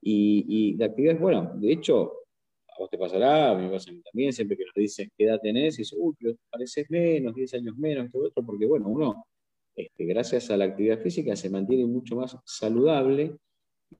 Y, 0.00 0.46
y 0.48 0.76
de 0.76 0.84
actividades, 0.86 1.20
bueno, 1.20 1.52
de 1.56 1.72
hecho, 1.72 2.10
a 2.66 2.78
vos 2.78 2.88
te 2.88 2.96
pasará, 2.96 3.50
a 3.50 3.54
mí 3.54 3.64
me 3.64 3.72
pasa 3.72 3.90
a 3.90 3.92
mí 3.92 4.00
también, 4.00 4.32
siempre 4.32 4.56
que 4.56 4.64
nos 4.64 4.72
dicen 4.74 5.10
qué 5.14 5.24
edad 5.24 5.38
tenés, 5.42 5.74
y 5.74 5.82
dices, 5.82 5.98
uy, 6.00 6.14
pero 6.18 6.36
pareces 6.50 6.90
menos, 6.90 7.34
10 7.34 7.52
años 7.52 7.76
menos, 7.76 8.10
todo 8.10 8.28
otro, 8.28 8.42
porque 8.42 8.64
bueno, 8.64 8.88
uno, 8.88 9.26
este, 9.74 10.06
gracias 10.06 10.50
a 10.50 10.56
la 10.56 10.64
actividad 10.64 10.98
física, 11.02 11.36
se 11.36 11.50
mantiene 11.50 11.84
mucho 11.84 12.16
más 12.16 12.34
saludable 12.46 13.36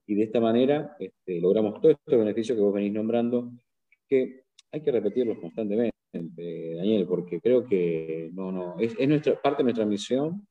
y 0.07 0.15
de 0.15 0.23
esta 0.23 0.41
manera 0.41 0.97
este, 0.99 1.39
logramos 1.39 1.83
todos 1.83 1.97
estos 1.97 2.19
beneficios 2.19 2.57
que 2.57 2.63
vos 2.63 2.73
venís 2.73 2.95
nombrando, 2.95 3.53
que 4.09 4.46
hay 4.77 4.83
que 4.83 4.93
repetirlos 4.93 5.39
constantemente, 5.39 5.95
Daniel, 6.13 7.07
porque 7.07 7.41
creo 7.41 7.67
que 7.67 8.31
no, 8.33 8.53
no, 8.53 8.79
es, 8.79 8.95
es 8.99 9.09
nuestra, 9.09 9.41
parte 9.41 9.59
de 9.59 9.65
nuestra 9.65 9.87
misión 9.87 10.47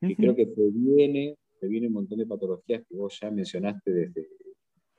y 0.00 0.14
creo 0.14 0.34
que 0.34 0.46
previene, 0.46 1.36
previene 1.58 1.88
un 1.88 1.94
montón 1.94 2.18
de 2.18 2.26
patologías 2.26 2.82
que 2.88 2.94
vos 2.94 3.18
ya 3.20 3.30
mencionaste 3.30 3.90
desde 3.90 4.20
el 4.20 4.28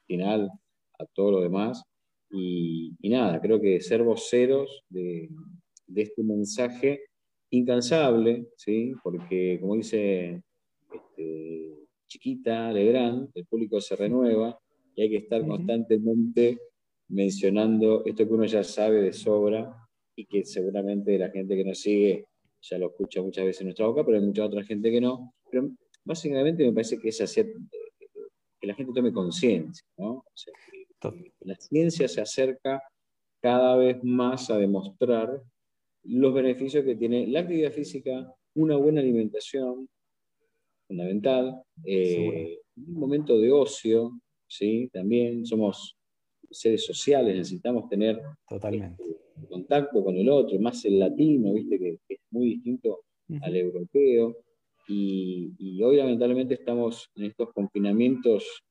final 0.06 0.52
a 1.00 1.06
todo 1.06 1.32
lo 1.32 1.42
demás. 1.42 1.84
Y, 2.32 2.96
nada, 3.02 3.40
creo 3.42 3.60
que 3.60 3.82
ser 3.82 4.04
voceros 4.04 4.84
de, 4.90 5.30
de, 5.88 6.02
este 6.02 6.22
mensaje 6.22 7.02
incansable, 7.50 8.48
¿sí? 8.56 8.94
porque 9.02 9.58
como 9.60 9.76
dice 9.76 10.44
este, 10.94 11.74
Chiquita 12.08 12.72
Legrand, 12.72 13.30
el 13.34 13.46
público 13.46 13.80
se 13.80 13.96
renueva 13.96 14.60
y 14.96 15.04
hay 15.04 15.10
que 15.10 15.18
estar 15.18 15.46
constantemente 15.48 16.60
mencionando 17.10 18.04
esto 18.06 18.28
que 18.28 18.34
uno 18.34 18.46
ya 18.46 18.64
sabe 18.64 19.02
de 19.02 19.14
sobra 19.14 19.76
y 20.16 20.26
que 20.26 20.46
seguramente 20.46 21.18
la 21.18 21.30
gente 21.30 21.56
que 21.56 21.66
nos 21.66 21.80
sigue 21.80 22.26
ya 22.62 22.78
lo 22.78 22.88
escucha 22.88 23.22
muchas 23.22 23.46
veces 23.46 23.62
en 23.62 23.68
nuestra 23.68 23.88
boca, 23.88 24.06
pero 24.06 24.18
hay 24.18 24.26
mucha 24.26 24.46
otra 24.46 24.64
gente 24.64 24.92
que 24.92 25.02
no. 25.02 25.34
Pero 25.50 25.70
básicamente 26.04 26.64
me 26.66 26.74
parece 26.74 26.98
que 27.00 27.10
es 27.10 27.22
hacer 27.22 27.54
que 28.60 28.68
la 28.68 28.76
gente 28.76 28.92
tome 28.94 29.14
conciencia, 29.14 29.86
¿no? 29.98 30.24
la 31.40 31.56
ciencia 31.56 32.10
se 32.10 32.20
acerca 32.20 32.84
cada 33.42 33.78
vez 33.78 34.04
más 34.04 34.50
a 34.50 34.58
demostrar 34.58 35.42
los 36.04 36.34
beneficios 36.34 36.84
que 36.84 36.96
tiene 36.96 37.26
la 37.28 37.40
actividad 37.40 37.72
física, 37.72 38.34
una 38.56 38.76
buena 38.76 39.00
alimentación, 39.00 39.88
fundamental, 40.88 41.64
eh, 41.86 42.60
un 42.76 42.94
momento 42.94 43.40
de 43.40 43.52
ocio, 43.52 44.20
¿sí? 44.48 44.90
También 44.92 45.46
somos 45.46 45.96
seres 46.52 46.86
sociales, 46.86 47.36
necesitamos 47.36 47.90
tener 47.90 48.22
Totalmente. 48.48 49.04
Este, 49.04 49.48
contacto 49.48 50.04
con 50.04 50.16
el 50.16 50.30
otro, 50.30 50.60
más 50.60 50.84
el 50.86 51.00
latino, 51.00 51.54
viste, 51.54 51.80
que, 51.80 51.98
es 52.10 52.20
muy 52.32 52.48
distinto 52.56 53.02
al 53.42 53.56
europeo. 53.56 54.36
Y, 54.88 55.82
hoy 55.84 55.98
lamentablemente 55.98 56.56
estamos 56.56 57.10
en 57.16 57.26
estos 57.26 57.54
confinamientos 57.54 58.64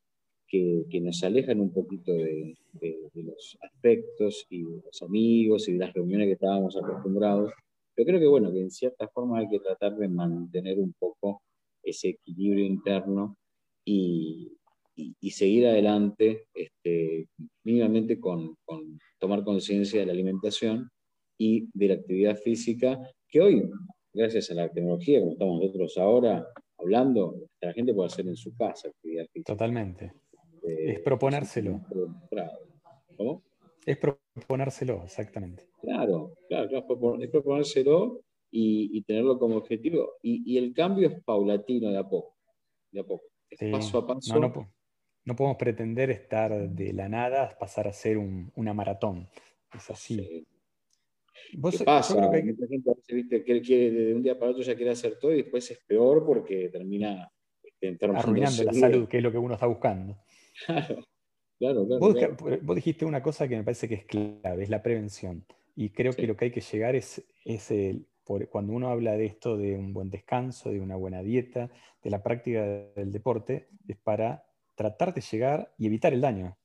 que, 0.46 0.86
nos 1.00 1.22
alejan 1.22 1.60
un 1.60 1.72
poquito 1.72 2.12
de, 2.12 2.54
los 3.14 3.56
aspectos 3.60 4.46
y 4.48 4.64
de 4.64 4.82
los 4.84 5.02
amigos 5.02 5.68
y 5.68 5.72
de 5.72 5.78
las 5.78 5.92
reuniones 5.92 6.26
que 6.26 6.32
estábamos 6.32 6.76
acostumbrados. 6.76 7.52
Pero 7.94 8.06
creo 8.06 8.20
que 8.20 8.26
bueno, 8.26 8.52
que 8.52 8.60
en 8.60 8.70
cierta 8.70 9.08
forma 9.08 9.38
hay 9.38 9.48
que 9.48 9.60
tratar 9.60 9.96
de 9.96 10.08
mantener 10.08 10.78
un 10.78 10.92
poco 10.98 11.42
ese 11.82 12.10
equilibrio 12.10 12.64
interno 12.64 13.36
y, 13.84 14.52
y, 14.98 15.30
seguir 15.30 15.66
adelante 15.66 16.46
este, 16.54 17.28
mínimamente 17.64 18.18
con, 18.18 18.56
tomar 19.18 19.44
conciencia 19.44 20.00
de 20.00 20.06
la 20.06 20.12
alimentación 20.12 20.90
y 21.38 21.68
de 21.72 21.88
la 21.88 21.94
actividad 21.94 22.36
física, 22.36 22.98
que 23.28 23.40
hoy, 23.40 23.70
gracias 24.12 24.50
a 24.50 24.54
la 24.54 24.68
tecnología, 24.70 25.20
como 25.20 25.32
estamos 25.32 25.60
nosotros 25.60 25.98
ahora 25.98 26.46
hablando, 26.78 27.48
la 27.60 27.72
gente 27.72 27.94
puede 27.94 28.08
hacer 28.08 28.26
en 28.26 28.36
su 28.36 28.54
casa 28.56 28.88
actividad 28.88 29.26
física. 29.32 29.52
Totalmente. 29.52 30.12
Eh, 30.62 30.92
es 30.92 31.00
proponérselo. 31.00 31.80
¿Cómo? 33.16 33.42
Es 33.86 33.98
proponérselo, 33.98 35.04
exactamente. 35.04 35.68
Claro, 35.80 36.34
claro, 36.48 36.68
es 37.20 37.30
proponérselo 37.30 38.20
y, 38.50 39.02
tenerlo 39.02 39.38
como 39.38 39.56
objetivo. 39.56 40.14
Y, 40.22 40.42
y, 40.52 40.58
el 40.58 40.74
cambio 40.74 41.08
es 41.08 41.22
paulatino 41.24 41.90
de 41.90 41.98
a 41.98 42.08
poco. 42.08 42.34
de 42.90 43.00
a 43.00 43.04
poco. 43.04 43.24
Paso 43.70 43.98
a 43.98 44.06
paso. 44.06 44.38
No, 44.38 44.68
podemos 45.36 45.56
pretender 45.56 46.10
estar 46.10 46.68
de 46.70 46.92
la 46.92 47.08
nada, 47.08 47.56
pasar 47.58 47.88
a 47.88 47.92
ser 47.92 48.18
una 48.18 48.74
maratón. 48.74 49.28
Es 49.74 49.90
así. 49.90 50.46
¿Qué 51.52 51.84
pasa? 51.84 52.30
Que... 52.30 52.42
Mucha 52.42 52.66
gente 52.66 52.90
a 52.90 52.94
veces, 52.94 53.16
¿viste? 53.16 53.44
que 53.44 53.60
quiere 53.60 53.90
de 53.90 54.14
un 54.14 54.22
día 54.22 54.38
para 54.38 54.50
otro 54.50 54.62
ya 54.62 54.76
quiere 54.76 54.92
hacer 54.92 55.18
todo 55.18 55.32
y 55.32 55.42
después 55.42 55.70
es 55.70 55.78
peor 55.86 56.24
porque 56.24 56.68
termina 56.68 57.30
este, 57.62 57.96
arruinando 58.06 58.64
la 58.64 58.72
salud, 58.72 59.08
que 59.08 59.18
es 59.18 59.22
lo 59.22 59.32
que 59.32 59.38
uno 59.38 59.54
está 59.54 59.66
buscando. 59.66 60.18
Claro, 61.58 61.88
claro, 61.88 61.98
vos, 61.98 62.14
vos, 62.62 62.76
dijiste 62.76 63.04
una 63.04 63.20
cosa 63.20 63.48
que 63.48 63.56
me 63.56 63.64
parece 63.64 63.88
que 63.88 63.96
es 63.96 64.04
clave, 64.04 64.62
es 64.62 64.70
la 64.70 64.80
prevención. 64.80 65.44
Y 65.74 65.90
creo 65.90 66.12
que 66.12 66.28
lo 66.28 66.36
que 66.36 66.44
hay 66.44 66.50
que 66.52 66.60
llegar 66.60 66.94
es, 66.94 67.26
es 67.44 67.72
el, 67.72 68.06
cuando 68.50 68.72
uno 68.74 68.90
habla 68.90 69.16
de 69.16 69.26
esto, 69.26 69.56
de 69.56 69.76
un 69.76 69.92
buen 69.92 70.10
descanso, 70.10 70.70
de 70.70 70.80
una 70.80 70.96
buena 70.96 71.22
dieta, 71.22 71.70
de 72.02 72.10
la 72.10 72.22
práctica 72.22 72.64
del 72.94 73.10
deporte, 73.10 73.68
es 73.86 73.96
para 73.96 74.44
tratar 74.78 75.12
de 75.12 75.20
llegar 75.20 75.74
y 75.76 75.86
evitar 75.86 76.14
el 76.14 76.20
daño. 76.20 76.56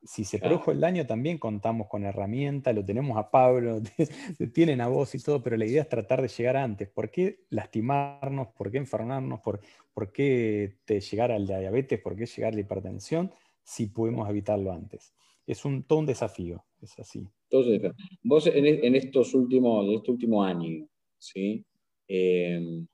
Si 0.00 0.22
se 0.22 0.38
produjo 0.38 0.70
el 0.70 0.78
daño, 0.78 1.08
también 1.08 1.38
contamos 1.38 1.88
con 1.88 2.04
herramientas, 2.04 2.72
lo 2.72 2.84
tenemos 2.84 3.18
a 3.18 3.32
Pablo, 3.32 3.82
tienen 4.54 4.80
a 4.80 4.86
vos 4.86 5.12
y 5.16 5.18
todo, 5.18 5.42
pero 5.42 5.56
la 5.56 5.66
idea 5.66 5.82
es 5.82 5.88
tratar 5.88 6.22
de 6.22 6.28
llegar 6.28 6.56
antes. 6.56 6.88
¿Por 6.88 7.10
qué 7.10 7.40
lastimarnos? 7.50 8.46
¿Por 8.56 8.70
qué 8.70 8.78
enfermarnos? 8.78 9.40
¿Por, 9.40 9.58
por 9.92 10.12
qué 10.12 10.76
te 10.84 11.00
llegar 11.00 11.32
al 11.32 11.48
diabetes? 11.48 12.00
¿Por 12.00 12.14
qué 12.14 12.26
llegar 12.26 12.52
a 12.52 12.54
la 12.54 12.60
hipertensión? 12.60 13.32
Si 13.64 13.86
podemos 13.86 14.30
evitarlo 14.30 14.72
antes. 14.72 15.12
Es 15.44 15.64
un, 15.64 15.82
todo 15.82 15.98
un 15.98 16.06
desafío, 16.06 16.64
es 16.80 16.96
así. 17.00 17.26
Entonces, 17.50 17.92
vos 18.22 18.46
en, 18.46 18.66
en 18.66 18.94
estos 18.94 19.34
últimos, 19.34 19.84
en 19.84 19.94
este 19.94 20.12
último 20.12 20.44
año, 20.44 20.86
¿sí? 21.18 21.64
Em, 22.06 22.86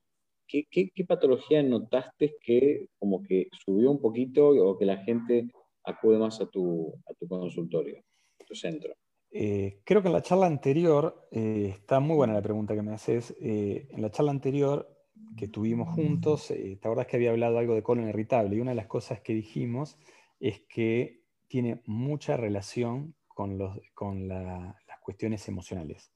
¿qué, 0.47 0.67
qué, 0.71 1.05
patología 1.05 1.63
notaste 1.63 2.37
que 2.41 2.89
como 2.99 3.23
que 3.23 3.49
subió 3.65 3.91
un 3.91 4.01
poquito 4.01 4.49
o 4.49 4.79
que 4.79 4.87
la 4.87 4.99
gente 4.99 5.49
acude 5.85 6.19
más 6.19 6.41
a 6.41 6.47
tu, 6.47 6.95
a 7.07 7.15
tu 7.15 7.27
consultorio, 7.29 7.99
a 8.41 8.45
tu 8.45 8.55
centro? 8.55 8.95
Eh, 9.37 9.81
creo 9.85 10.01
que 10.01 10.07
en 10.07 10.15
la 10.15 10.23
charla 10.23 10.47
anterior, 10.47 11.29
eh, 11.33 11.73
está 11.75 11.99
muy 11.99 12.15
buena 12.15 12.35
la 12.35 12.43
pregunta 12.43 12.77
que 12.77 12.83
me 12.83 12.93
haces, 12.93 13.35
eh, 13.41 13.89
en 13.91 14.01
la 14.01 14.11
charla 14.11 14.31
anterior 14.31 14.89
que 15.37 15.49
tuvimos 15.49 15.93
juntos, 15.93 16.47
¿te 16.47 16.79
acordás 16.81 17.09
que 17.09 17.17
había 17.17 17.31
hablado 17.31 17.59
algo 17.59 17.75
de 17.75 17.83
colon 17.83 18.09
irritable? 18.09 18.55
Y 18.55 18.61
una 18.61 18.71
de 18.71 18.77
las 18.77 18.87
cosas 18.87 19.21
que 19.21 19.35
dijimos 19.35 19.99
es 20.39 20.61
que 20.69 21.25
tiene 21.49 21.83
mucha 21.87 22.37
relación 22.37 23.17
con, 23.27 23.59
los, 23.59 23.77
con 23.95 24.29
las 24.29 24.77
cuestiones 25.03 25.49
emocionales. 25.49 26.13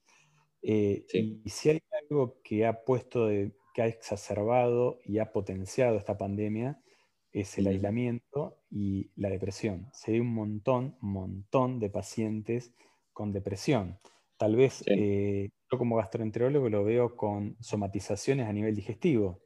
Y 0.63 1.05
si 1.47 1.71
hay 1.71 1.81
algo 2.09 2.41
que 2.45 2.65
ha 2.65 2.85
puesto, 2.85 3.29
que 3.75 3.83
ha 3.83 3.87
exacerbado 3.87 4.99
y 5.05 5.19
ha 5.19 5.33
potenciado 5.33 5.97
esta 5.97 6.17
pandemia, 6.19 6.81
es 7.33 7.59
el 7.59 7.67
aislamiento 7.67 8.59
y 8.71 9.11
la 9.17 9.29
depresión. 9.29 9.89
Se 9.93 10.13
ve 10.13 10.21
un 10.21 10.33
montón, 10.35 10.97
montón 11.01 11.79
de 11.79 11.91
pacientes 11.91 12.73
con 13.13 13.33
depresión. 13.33 13.99
Tal 14.37 14.57
vez 14.57 14.83
eh, 14.87 15.51
yo 15.71 15.79
como 15.79 15.97
gastroenterólogo 15.97 16.69
lo 16.69 16.85
veo 16.85 17.17
con 17.17 17.57
somatizaciones 17.61 18.47
a 18.47 18.53
nivel 18.53 18.75
digestivo, 18.75 19.43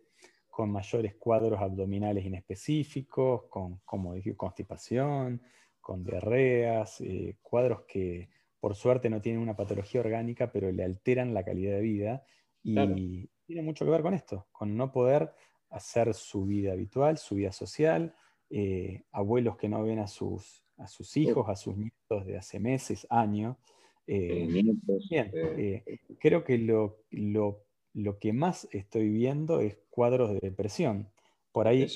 con 0.48 0.70
mayores 0.70 1.14
cuadros 1.14 1.60
abdominales 1.60 2.24
inespecíficos, 2.24 3.44
con, 3.48 3.80
como 3.84 4.14
dije, 4.14 4.36
constipación, 4.36 5.42
con 5.80 6.04
diarreas, 6.04 7.00
eh, 7.00 7.38
cuadros 7.40 7.82
que 7.88 8.28
por 8.60 8.76
suerte 8.76 9.10
no 9.10 9.20
tienen 9.20 9.42
una 9.42 9.56
patología 9.56 10.02
orgánica, 10.02 10.52
pero 10.52 10.70
le 10.70 10.84
alteran 10.84 11.34
la 11.34 11.44
calidad 11.44 11.72
de 11.72 11.80
vida 11.80 12.24
y 12.62 13.28
tiene 13.52 13.66
mucho 13.66 13.84
que 13.84 13.90
ver 13.90 14.00
con 14.00 14.14
esto, 14.14 14.46
con 14.50 14.74
no 14.76 14.90
poder 14.90 15.30
hacer 15.68 16.14
su 16.14 16.46
vida 16.46 16.72
habitual, 16.72 17.18
su 17.18 17.34
vida 17.34 17.52
social, 17.52 18.14
eh, 18.48 19.02
abuelos 19.12 19.58
que 19.58 19.68
no 19.68 19.82
ven 19.82 19.98
a 19.98 20.06
sus, 20.06 20.64
a 20.78 20.86
sus 20.86 21.18
hijos, 21.18 21.46
a 21.50 21.56
sus 21.56 21.76
nietos 21.76 22.24
de 22.24 22.38
hace 22.38 22.58
meses, 22.58 23.06
años. 23.10 23.58
Eh, 24.06 24.48
bien, 24.48 25.30
eh, 25.34 25.82
creo 26.18 26.44
que 26.44 26.56
lo, 26.56 27.04
lo, 27.10 28.18
que 28.18 28.32
más 28.32 28.68
estoy 28.72 29.10
viendo 29.10 29.60
es 29.60 29.76
cuadros 29.90 30.30
de 30.30 30.40
depresión, 30.40 31.10
por 31.52 31.68
ahí 31.68 31.86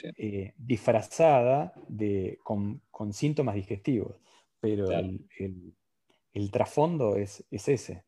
disfrazada 0.59 1.73
de, 1.89 2.39
con, 2.45 2.83
síntomas 3.13 3.55
digestivos, 3.55 4.15
pero 4.61 4.91
el, 4.91 5.27
el, 6.35 6.51
trasfondo 6.51 7.17
es, 7.17 7.45
es 7.51 7.69
ese, 7.69 8.05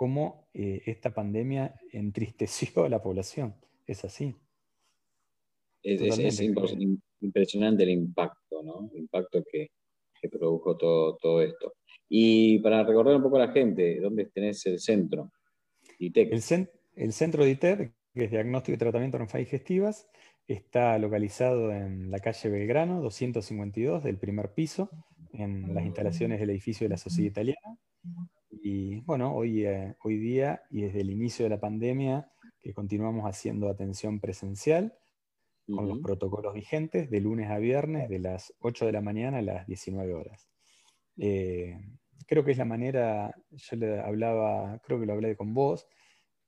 cómo 0.00 0.48
esta 0.54 1.12
pandemia 1.12 1.74
entristeció 1.92 2.84
a 2.84 2.88
la 2.88 3.02
población, 3.02 3.54
es 3.86 4.02
así. 4.02 4.34
Es, 5.82 6.40
impresionante 7.20 7.82
el 7.82 7.90
impacto, 7.90 8.62
¿no? 8.62 8.88
El 8.94 9.00
impacto 9.00 9.44
que, 9.52 9.68
produjo 10.30 10.78
todo, 10.78 11.18
todo 11.18 11.42
esto. 11.42 11.74
Y 12.08 12.60
para 12.60 12.82
recordar 12.82 13.14
un 13.14 13.22
poco 13.22 13.36
a 13.36 13.46
la 13.46 13.52
gente, 13.52 14.00
¿dónde 14.00 14.24
tenés 14.24 14.64
el 14.64 14.80
centro? 14.80 15.32
ITEC. 15.98 16.32
El, 16.32 16.68
el 16.96 17.12
centro 17.12 17.44
de 17.44 17.50
ITEC, 17.50 17.92
que 18.14 18.24
es 18.24 18.30
Diagnóstico 18.30 18.76
y 18.76 18.78
Tratamiento 18.78 19.18
de 19.18 19.24
Enfermedades 19.24 19.52
Digestivas, 19.52 20.08
está 20.48 20.98
localizado 20.98 21.72
en 21.72 22.10
la 22.10 22.20
calle 22.20 22.48
Belgrano, 22.48 23.02
252 23.02 24.02
del 24.02 24.16
primer 24.16 24.54
piso, 24.54 24.88
en 25.34 25.74
las 25.74 25.84
instalaciones 25.84 26.40
del 26.40 26.48
edificio 26.48 26.86
de 26.86 26.88
la 26.88 26.96
Sociedad 26.96 27.32
Italiana. 27.32 27.78
Y 28.50 29.00
bueno, 29.00 29.34
hoy, 29.34 29.64
eh, 29.64 29.96
hoy 30.02 30.18
día 30.18 30.62
y 30.70 30.82
desde 30.82 31.00
el 31.00 31.10
inicio 31.10 31.44
de 31.44 31.50
la 31.50 31.60
pandemia, 31.60 32.30
que 32.60 32.74
continuamos 32.74 33.24
haciendo 33.24 33.68
atención 33.68 34.20
presencial, 34.20 34.94
con 35.74 35.88
los 35.88 35.98
protocolos 35.98 36.54
vigentes 36.54 37.10
de 37.10 37.20
lunes 37.20 37.50
a 37.50 37.58
viernes 37.58 38.08
de 38.08 38.18
las 38.18 38.52
8 38.58 38.86
de 38.86 38.92
la 38.92 39.00
mañana 39.00 39.38
a 39.38 39.42
las 39.42 39.66
19 39.66 40.14
horas. 40.14 40.48
Eh, 41.16 41.78
creo 42.26 42.44
que 42.44 42.52
es 42.52 42.58
la 42.58 42.64
manera, 42.64 43.34
yo 43.50 43.76
le 43.76 44.00
hablaba, 44.00 44.80
creo 44.82 45.00
que 45.00 45.06
lo 45.06 45.12
hablé 45.12 45.36
con 45.36 45.54
vos, 45.54 45.86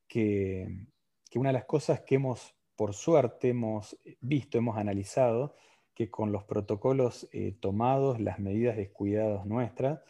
que, 0.08 0.86
una 1.34 1.48
de 1.48 1.54
las 1.54 1.64
cosas 1.64 2.02
que 2.02 2.16
hemos, 2.16 2.54
por 2.76 2.94
suerte, 2.94 3.50
hemos 3.50 3.98
visto, 4.20 4.58
hemos 4.58 4.76
analizado, 4.76 5.54
que 5.94 6.10
con 6.10 6.32
los 6.32 6.44
protocolos 6.44 7.28
eh, 7.32 7.52
tomados, 7.60 8.20
las 8.20 8.38
medidas 8.38 8.76
descuidadas 8.76 9.46
nuestras, 9.46 10.00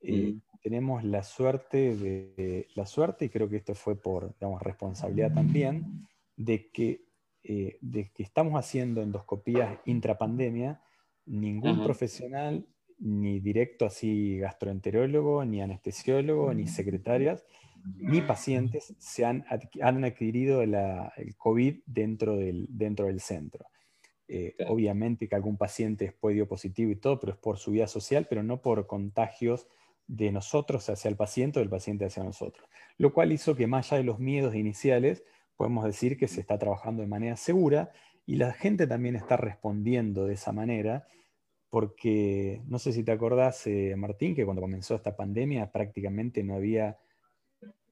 eh, 0.00 0.34
tenemos 0.66 1.04
la 1.04 1.22
suerte, 1.22 1.94
de, 1.94 2.66
la 2.74 2.86
suerte, 2.86 3.26
y 3.26 3.28
creo 3.28 3.48
que 3.48 3.58
esto 3.58 3.76
fue 3.76 3.94
por 3.94 4.34
digamos, 4.34 4.60
responsabilidad 4.60 5.32
también, 5.32 6.08
de 6.36 6.72
que 6.72 7.06
eh, 7.44 7.78
de 7.80 8.10
que 8.10 8.24
estamos 8.24 8.58
haciendo 8.58 9.00
endoscopías 9.00 9.78
intrapandemia, 9.84 10.80
ningún 11.26 11.84
profesional, 11.84 12.66
ni 12.98 13.38
directo 13.38 13.86
así 13.86 14.38
gastroenterólogo, 14.38 15.44
ni 15.44 15.62
anestesiólogo, 15.62 16.52
ni 16.52 16.66
secretarias, 16.66 17.46
ni 17.98 18.20
pacientes 18.22 18.92
se 18.98 19.24
han, 19.24 19.44
han 19.80 20.04
adquirido 20.04 20.62
el 20.62 20.74
COVID 21.36 21.76
dentro 21.86 22.36
del, 22.36 22.66
dentro 22.68 23.06
del 23.06 23.20
centro. 23.20 23.66
Eh, 24.26 24.56
obviamente 24.66 25.28
que 25.28 25.36
algún 25.36 25.56
paciente 25.56 26.06
es 26.06 26.34
dio 26.34 26.48
positivo 26.48 26.90
y 26.90 26.96
todo, 26.96 27.20
pero 27.20 27.34
es 27.34 27.38
por 27.38 27.58
su 27.58 27.70
vida 27.70 27.86
social, 27.86 28.26
pero 28.28 28.42
no 28.42 28.60
por 28.60 28.88
contagios 28.88 29.68
de 30.06 30.30
nosotros 30.32 30.88
hacia 30.88 31.08
el 31.08 31.16
paciente 31.16 31.58
o 31.58 31.62
del 31.62 31.70
paciente 31.70 32.04
hacia 32.04 32.22
nosotros. 32.22 32.68
Lo 32.98 33.12
cual 33.12 33.32
hizo 33.32 33.56
que 33.56 33.66
más 33.66 33.92
allá 33.92 33.98
de 33.98 34.04
los 34.04 34.18
miedos 34.18 34.54
iniciales, 34.54 35.24
podemos 35.56 35.84
decir 35.84 36.16
que 36.16 36.28
se 36.28 36.40
está 36.40 36.58
trabajando 36.58 37.02
de 37.02 37.08
manera 37.08 37.36
segura 37.36 37.90
y 38.24 38.36
la 38.36 38.52
gente 38.52 38.86
también 38.86 39.16
está 39.16 39.36
respondiendo 39.36 40.26
de 40.26 40.34
esa 40.34 40.52
manera, 40.52 41.06
porque 41.70 42.62
no 42.66 42.78
sé 42.78 42.92
si 42.92 43.02
te 43.02 43.12
acordás, 43.12 43.66
eh, 43.66 43.94
Martín, 43.96 44.34
que 44.34 44.44
cuando 44.44 44.62
comenzó 44.62 44.94
esta 44.94 45.16
pandemia 45.16 45.70
prácticamente 45.72 46.42
no 46.42 46.54
había 46.54 46.98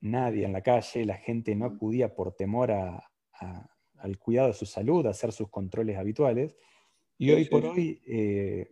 nadie 0.01 0.45
en 0.45 0.53
la 0.53 0.63
calle, 0.63 1.05
la 1.05 1.17
gente 1.17 1.55
no 1.55 1.65
acudía 1.65 2.15
por 2.15 2.35
temor 2.35 2.71
al 2.71 4.19
cuidado 4.19 4.49
de 4.49 4.55
su 4.55 4.67
salud, 4.67 5.07
a 5.07 5.11
hacer 5.11 5.33
sus 5.33 5.49
controles 5.49 5.97
habituales, 5.97 6.57
y 7.17 7.31
hoy 7.31 7.47
por 7.47 7.65
hoy 7.65 8.03
eh, 8.07 8.69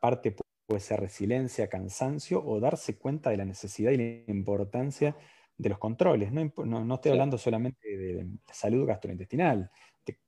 parte 0.00 0.34
puede 0.66 0.80
ser 0.80 1.00
resiliencia, 1.00 1.68
cansancio 1.68 2.42
o 2.44 2.60
darse 2.60 2.96
cuenta 2.96 3.30
de 3.30 3.36
la 3.36 3.44
necesidad 3.44 3.90
y 3.90 3.96
la 3.96 4.32
importancia 4.32 5.16
de 5.56 5.68
los 5.68 5.78
controles. 5.78 6.32
No, 6.32 6.94
estoy 6.94 7.12
hablando 7.12 7.38
solamente 7.38 7.88
de 7.88 8.26
salud 8.52 8.86
gastrointestinal, 8.86 9.70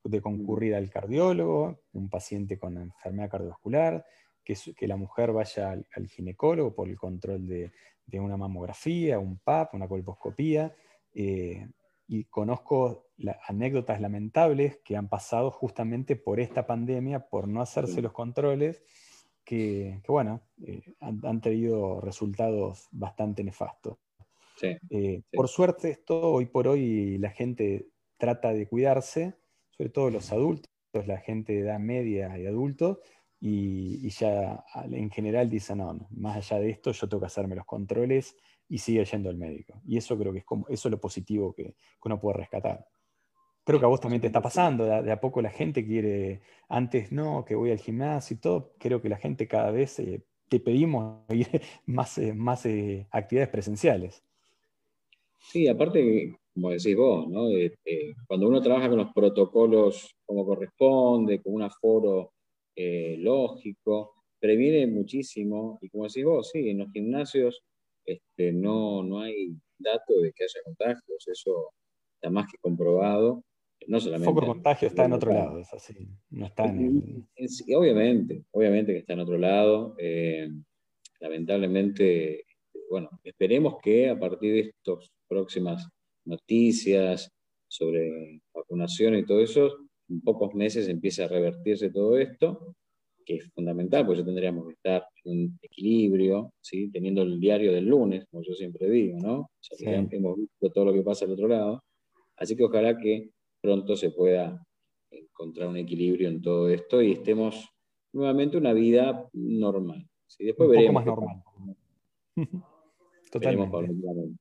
de, 0.04 0.20
concurrir 0.20 0.74
al 0.74 0.90
cardiólogo, 0.90 1.82
un 1.92 2.08
paciente 2.08 2.58
con 2.58 2.78
enfermedad 2.78 3.30
cardiovascular, 3.30 4.04
que, 4.44 4.56
que 4.76 4.86
la 4.86 4.96
mujer 4.96 5.32
vaya 5.32 5.72
al, 5.72 6.06
ginecólogo 6.08 6.74
por 6.74 6.88
el 6.88 6.96
control 6.96 7.46
de, 7.46 7.72
una 8.12 8.36
mamografía, 8.36 9.18
un 9.18 9.38
PAP, 9.38 9.74
una 9.74 9.88
colposcopía. 9.88 10.74
Eh, 11.14 11.66
y 12.06 12.24
conozco 12.24 13.06
anécdotas 13.46 14.00
lamentables 14.00 14.78
que 14.84 14.96
han 14.96 15.08
pasado 15.08 15.50
justamente 15.50 16.16
por 16.16 16.38
esta 16.38 16.66
pandemia, 16.66 17.28
por 17.28 17.48
no 17.48 17.62
hacerse 17.62 18.02
los 18.02 18.12
controles, 18.12 18.82
que, 19.44 20.00
bueno, 20.08 20.42
eh, 20.66 20.82
han, 21.00 21.20
han, 21.24 21.40
tenido 21.40 22.00
resultados 22.00 22.88
bastante 22.92 23.44
nefastos. 23.44 23.98
Eh, 24.90 25.22
por 25.32 25.48
suerte 25.48 25.90
esto, 25.90 26.32
hoy 26.32 26.46
por 26.46 26.68
hoy 26.68 27.18
la 27.18 27.30
gente 27.30 27.88
trata 28.18 28.52
de 28.52 28.66
cuidarse, 28.66 29.34
sobre 29.70 29.90
todo 29.90 30.10
los 30.10 30.32
adultos, 30.32 30.70
la 30.92 31.18
gente 31.18 31.52
de 31.52 31.60
edad 31.60 31.78
media 31.78 32.38
y 32.38 32.46
adultos, 32.46 32.98
y, 33.40 34.08
ya 34.08 34.64
en 34.90 35.10
general 35.10 35.50
dicen, 35.50 35.78
no, 35.78 36.06
más 36.10 36.36
allá 36.36 36.60
de 36.62 36.70
esto 36.70 36.92
yo 36.92 37.08
tengo 37.08 37.20
que 37.20 37.26
hacerme 37.26 37.56
los 37.56 37.66
controles 37.66 38.36
y 38.68 38.78
sigue 38.78 39.04
yendo 39.04 39.28
al 39.28 39.36
médico. 39.36 39.82
Y 39.84 39.98
eso 39.98 40.16
creo 40.16 40.32
que 40.32 40.38
es 40.38 40.44
como, 40.44 40.66
eso 40.68 40.88
es 40.88 40.92
lo 40.92 41.00
positivo 41.00 41.52
que, 41.52 41.74
uno 42.04 42.18
puede 42.18 42.38
rescatar. 42.38 42.86
Creo 43.64 43.78
que 43.78 43.86
a 43.86 43.88
vos 43.88 44.00
también 44.00 44.20
te 44.20 44.26
está 44.26 44.42
pasando, 44.42 44.84
de, 44.84 45.10
a 45.10 45.20
poco 45.20 45.40
la 45.40 45.50
gente 45.50 45.86
quiere, 45.86 46.42
antes 46.68 47.10
no, 47.12 47.44
que 47.46 47.54
voy 47.54 47.70
al 47.70 47.78
gimnasio 47.78 48.36
y 48.36 48.40
todo, 48.40 48.74
creo 48.78 49.00
que 49.00 49.08
la 49.08 49.16
gente 49.16 49.48
cada 49.48 49.70
vez 49.70 49.98
eh, 50.00 50.22
te 50.48 50.60
pedimos 50.60 51.22
más, 51.86 52.18
eh, 52.18 52.34
más 52.34 52.66
eh, 52.66 53.06
actividades 53.10 53.50
presenciales. 53.50 54.22
Sí, 55.38 55.66
aparte, 55.66 56.36
como 56.52 56.70
decís 56.70 56.96
vos, 56.96 57.26
cuando 58.26 58.48
uno 58.48 58.60
trabaja 58.60 58.88
con 58.88 58.98
los 58.98 59.12
protocolos 59.12 60.14
como 60.24 60.44
corresponde, 60.44 61.42
con 61.42 61.54
un 61.54 61.62
aforo 61.62 62.32
lógico, 62.76 64.14
previene 64.38 64.86
muchísimo, 64.86 65.78
y 65.80 65.88
como 65.88 66.04
decís 66.04 66.24
vos, 66.24 66.50
sí, 66.50 66.68
en 66.68 66.78
los 66.78 66.92
gimnasios 66.92 67.62
este, 68.04 68.52
no, 68.52 69.02
no 69.02 69.20
hay 69.20 69.56
dato 69.78 70.18
de 70.20 70.32
que 70.32 70.44
haya 70.44 70.60
contagios, 70.64 71.28
eso 71.28 71.70
está 72.14 72.30
más 72.30 72.46
que 72.50 72.58
comprobado. 72.58 73.42
No 73.86 74.00
solamente. 74.00 74.30
El 74.30 74.34
foco 74.34 74.46
contagio 74.46 74.88
está 74.88 75.04
en 75.04 75.12
otro 75.12 75.32
lado, 75.32 75.58
es 75.58 75.72
así. 75.72 76.08
No 76.30 76.46
está 76.46 76.64
en 76.64 77.02
obviamente, 77.74 78.44
obviamente 78.50 78.92
que 78.92 78.98
está 78.98 79.12
en 79.12 79.20
otro 79.20 79.38
lado. 79.38 79.94
Eh, 79.98 80.48
lamentablemente, 81.20 82.44
bueno, 82.90 83.10
esperemos 83.22 83.76
que 83.82 84.10
a 84.10 84.18
partir 84.18 84.52
de 84.52 84.60
estas 84.60 85.10
próximas 85.28 85.88
noticias 86.24 87.30
sobre 87.68 88.40
vacunación 88.54 89.16
y 89.16 89.24
todo 89.24 89.40
eso, 89.40 89.70
en 90.08 90.20
pocos 90.20 90.54
meses 90.54 90.88
empiece 90.88 91.24
a 91.24 91.28
revertirse 91.28 91.90
todo 91.90 92.18
esto, 92.18 92.74
que 93.24 93.36
es 93.36 93.50
fundamental, 93.52 94.04
porque 94.04 94.20
ya 94.20 94.26
tendríamos 94.26 94.66
que 94.66 94.74
estar 94.74 95.04
en 95.24 95.58
equilibrio, 95.62 96.52
¿sí? 96.60 96.90
teniendo 96.90 97.22
el 97.22 97.40
diario 97.40 97.72
del 97.72 97.86
lunes, 97.86 98.26
como 98.30 98.42
yo 98.42 98.54
siempre 98.54 98.88
digo, 98.88 99.18
¿no? 99.18 99.50
hemos 99.80 100.36
visto 100.36 100.70
todo 100.72 100.84
lo 100.84 100.92
que 100.92 101.02
pasa 101.02 101.24
al 101.24 101.32
otro 101.32 101.48
lado, 101.48 101.82
así 102.36 102.54
que 102.54 102.64
ojalá 102.64 102.96
que 102.98 103.30
pronto 103.64 103.96
se 103.96 104.10
pueda 104.10 104.62
encontrar 105.10 105.68
un 105.68 105.78
equilibrio 105.78 106.28
en 106.28 106.42
todo 106.42 106.68
esto 106.68 107.00
y 107.00 107.12
estemos 107.12 107.66
nuevamente 108.12 108.58
una 108.58 108.74
vida 108.74 109.26
normal. 109.32 110.06
¿sí? 110.26 110.44
Después 110.44 110.68
un 110.68 110.74
veremos. 110.76 111.02
Poco 111.02 111.22
más 111.22 111.36
normal. 111.56 111.76
Totalmente. 113.32 114.36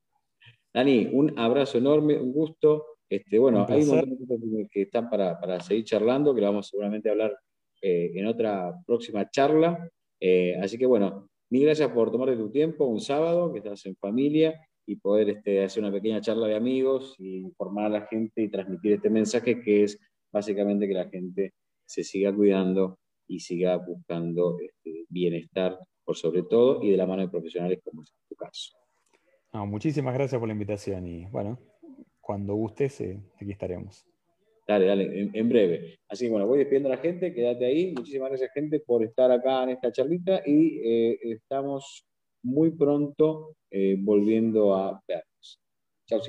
Dani, 0.74 1.08
un 1.10 1.38
abrazo 1.38 1.78
enorme, 1.78 2.20
un 2.20 2.32
gusto. 2.32 2.98
Este, 3.08 3.38
bueno, 3.38 3.64
hay 3.66 3.82
un 3.82 3.88
montón 3.88 4.10
de 4.10 4.26
cosas 4.26 4.68
que 4.70 4.82
están 4.82 5.08
para, 5.08 5.60
seguir 5.60 5.84
charlando, 5.84 6.34
que 6.34 6.42
lo 6.42 6.48
vamos 6.48 6.68
seguramente 6.68 7.08
a 7.08 7.12
hablar 7.12 7.34
eh, 7.80 8.12
en 8.14 8.26
otra 8.26 8.74
próxima 8.86 9.30
charla. 9.30 9.88
Eh, 10.20 10.54
así 10.60 10.76
que 10.76 10.84
bueno, 10.84 11.30
mil 11.48 11.64
gracias 11.64 11.90
por 11.92 12.12
tomarte 12.12 12.36
tu 12.36 12.50
tiempo, 12.50 12.84
un 12.84 13.00
sábado, 13.00 13.52
que 13.52 13.60
estás 13.60 13.86
en 13.86 13.96
familia, 13.96 14.60
y 14.86 14.96
poder 14.96 15.30
este, 15.30 15.64
hacer 15.64 15.82
una 15.82 15.92
pequeña 15.92 16.20
charla 16.20 16.46
de 16.46 16.56
amigos 16.56 17.14
y 17.18 17.38
informar 17.38 17.86
a 17.86 17.88
la 18.00 18.06
gente 18.06 18.42
y 18.42 18.50
transmitir 18.50 18.92
este 18.92 19.10
mensaje 19.10 19.62
que 19.62 19.84
es 19.84 19.98
básicamente 20.32 20.86
que 20.86 20.94
la 20.94 21.08
gente 21.08 21.54
se 21.86 22.04
siga 22.04 22.34
cuidando 22.34 22.98
y 23.26 23.40
siga 23.40 23.76
buscando 23.76 24.58
este, 24.60 25.06
bienestar 25.08 25.78
por 26.04 26.16
sobre 26.16 26.42
todo 26.42 26.82
y 26.82 26.90
de 26.90 26.96
la 26.96 27.06
mano 27.06 27.22
de 27.22 27.28
profesionales 27.28 27.80
como 27.82 28.02
es 28.02 28.12
tu 28.28 28.34
caso. 28.34 28.76
muchísimas 29.52 30.14
gracias 30.14 30.38
por 30.38 30.48
la 30.48 30.52
invitación 30.52 31.06
y 31.06 31.26
bueno, 31.26 31.58
cuando 32.20 32.54
gustes, 32.54 33.00
eh, 33.00 33.20
aquí 33.40 33.52
estaremos. 33.52 34.06
Dale, 34.66 34.86
dale, 34.86 35.30
en, 35.34 35.48
breve. 35.48 35.98
Así 36.08 36.24
que 36.24 36.30
bueno, 36.30 36.46
voy 36.46 36.58
despidiendo 36.58 36.88
a 36.88 36.96
la 36.96 37.02
gente, 37.02 37.34
quédate 37.34 37.66
ahí. 37.66 37.92
Muchísimas 37.92 38.30
gracias, 38.30 38.50
gente, 38.54 38.80
por 38.80 39.04
estar 39.04 39.30
acá 39.30 39.62
en 39.64 39.70
esta 39.70 39.92
charlita 39.92 40.40
y 40.46 40.80
eh, 40.82 41.18
estamos 41.22 42.06
muy 42.44 42.70
pronto 42.70 43.56
eh, 43.70 43.96
volviendo 44.00 44.74
a 44.74 45.02
vernos. 45.08 45.60
Chau, 46.06 46.20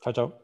Chao, 0.00 0.12
chao. 0.12 0.43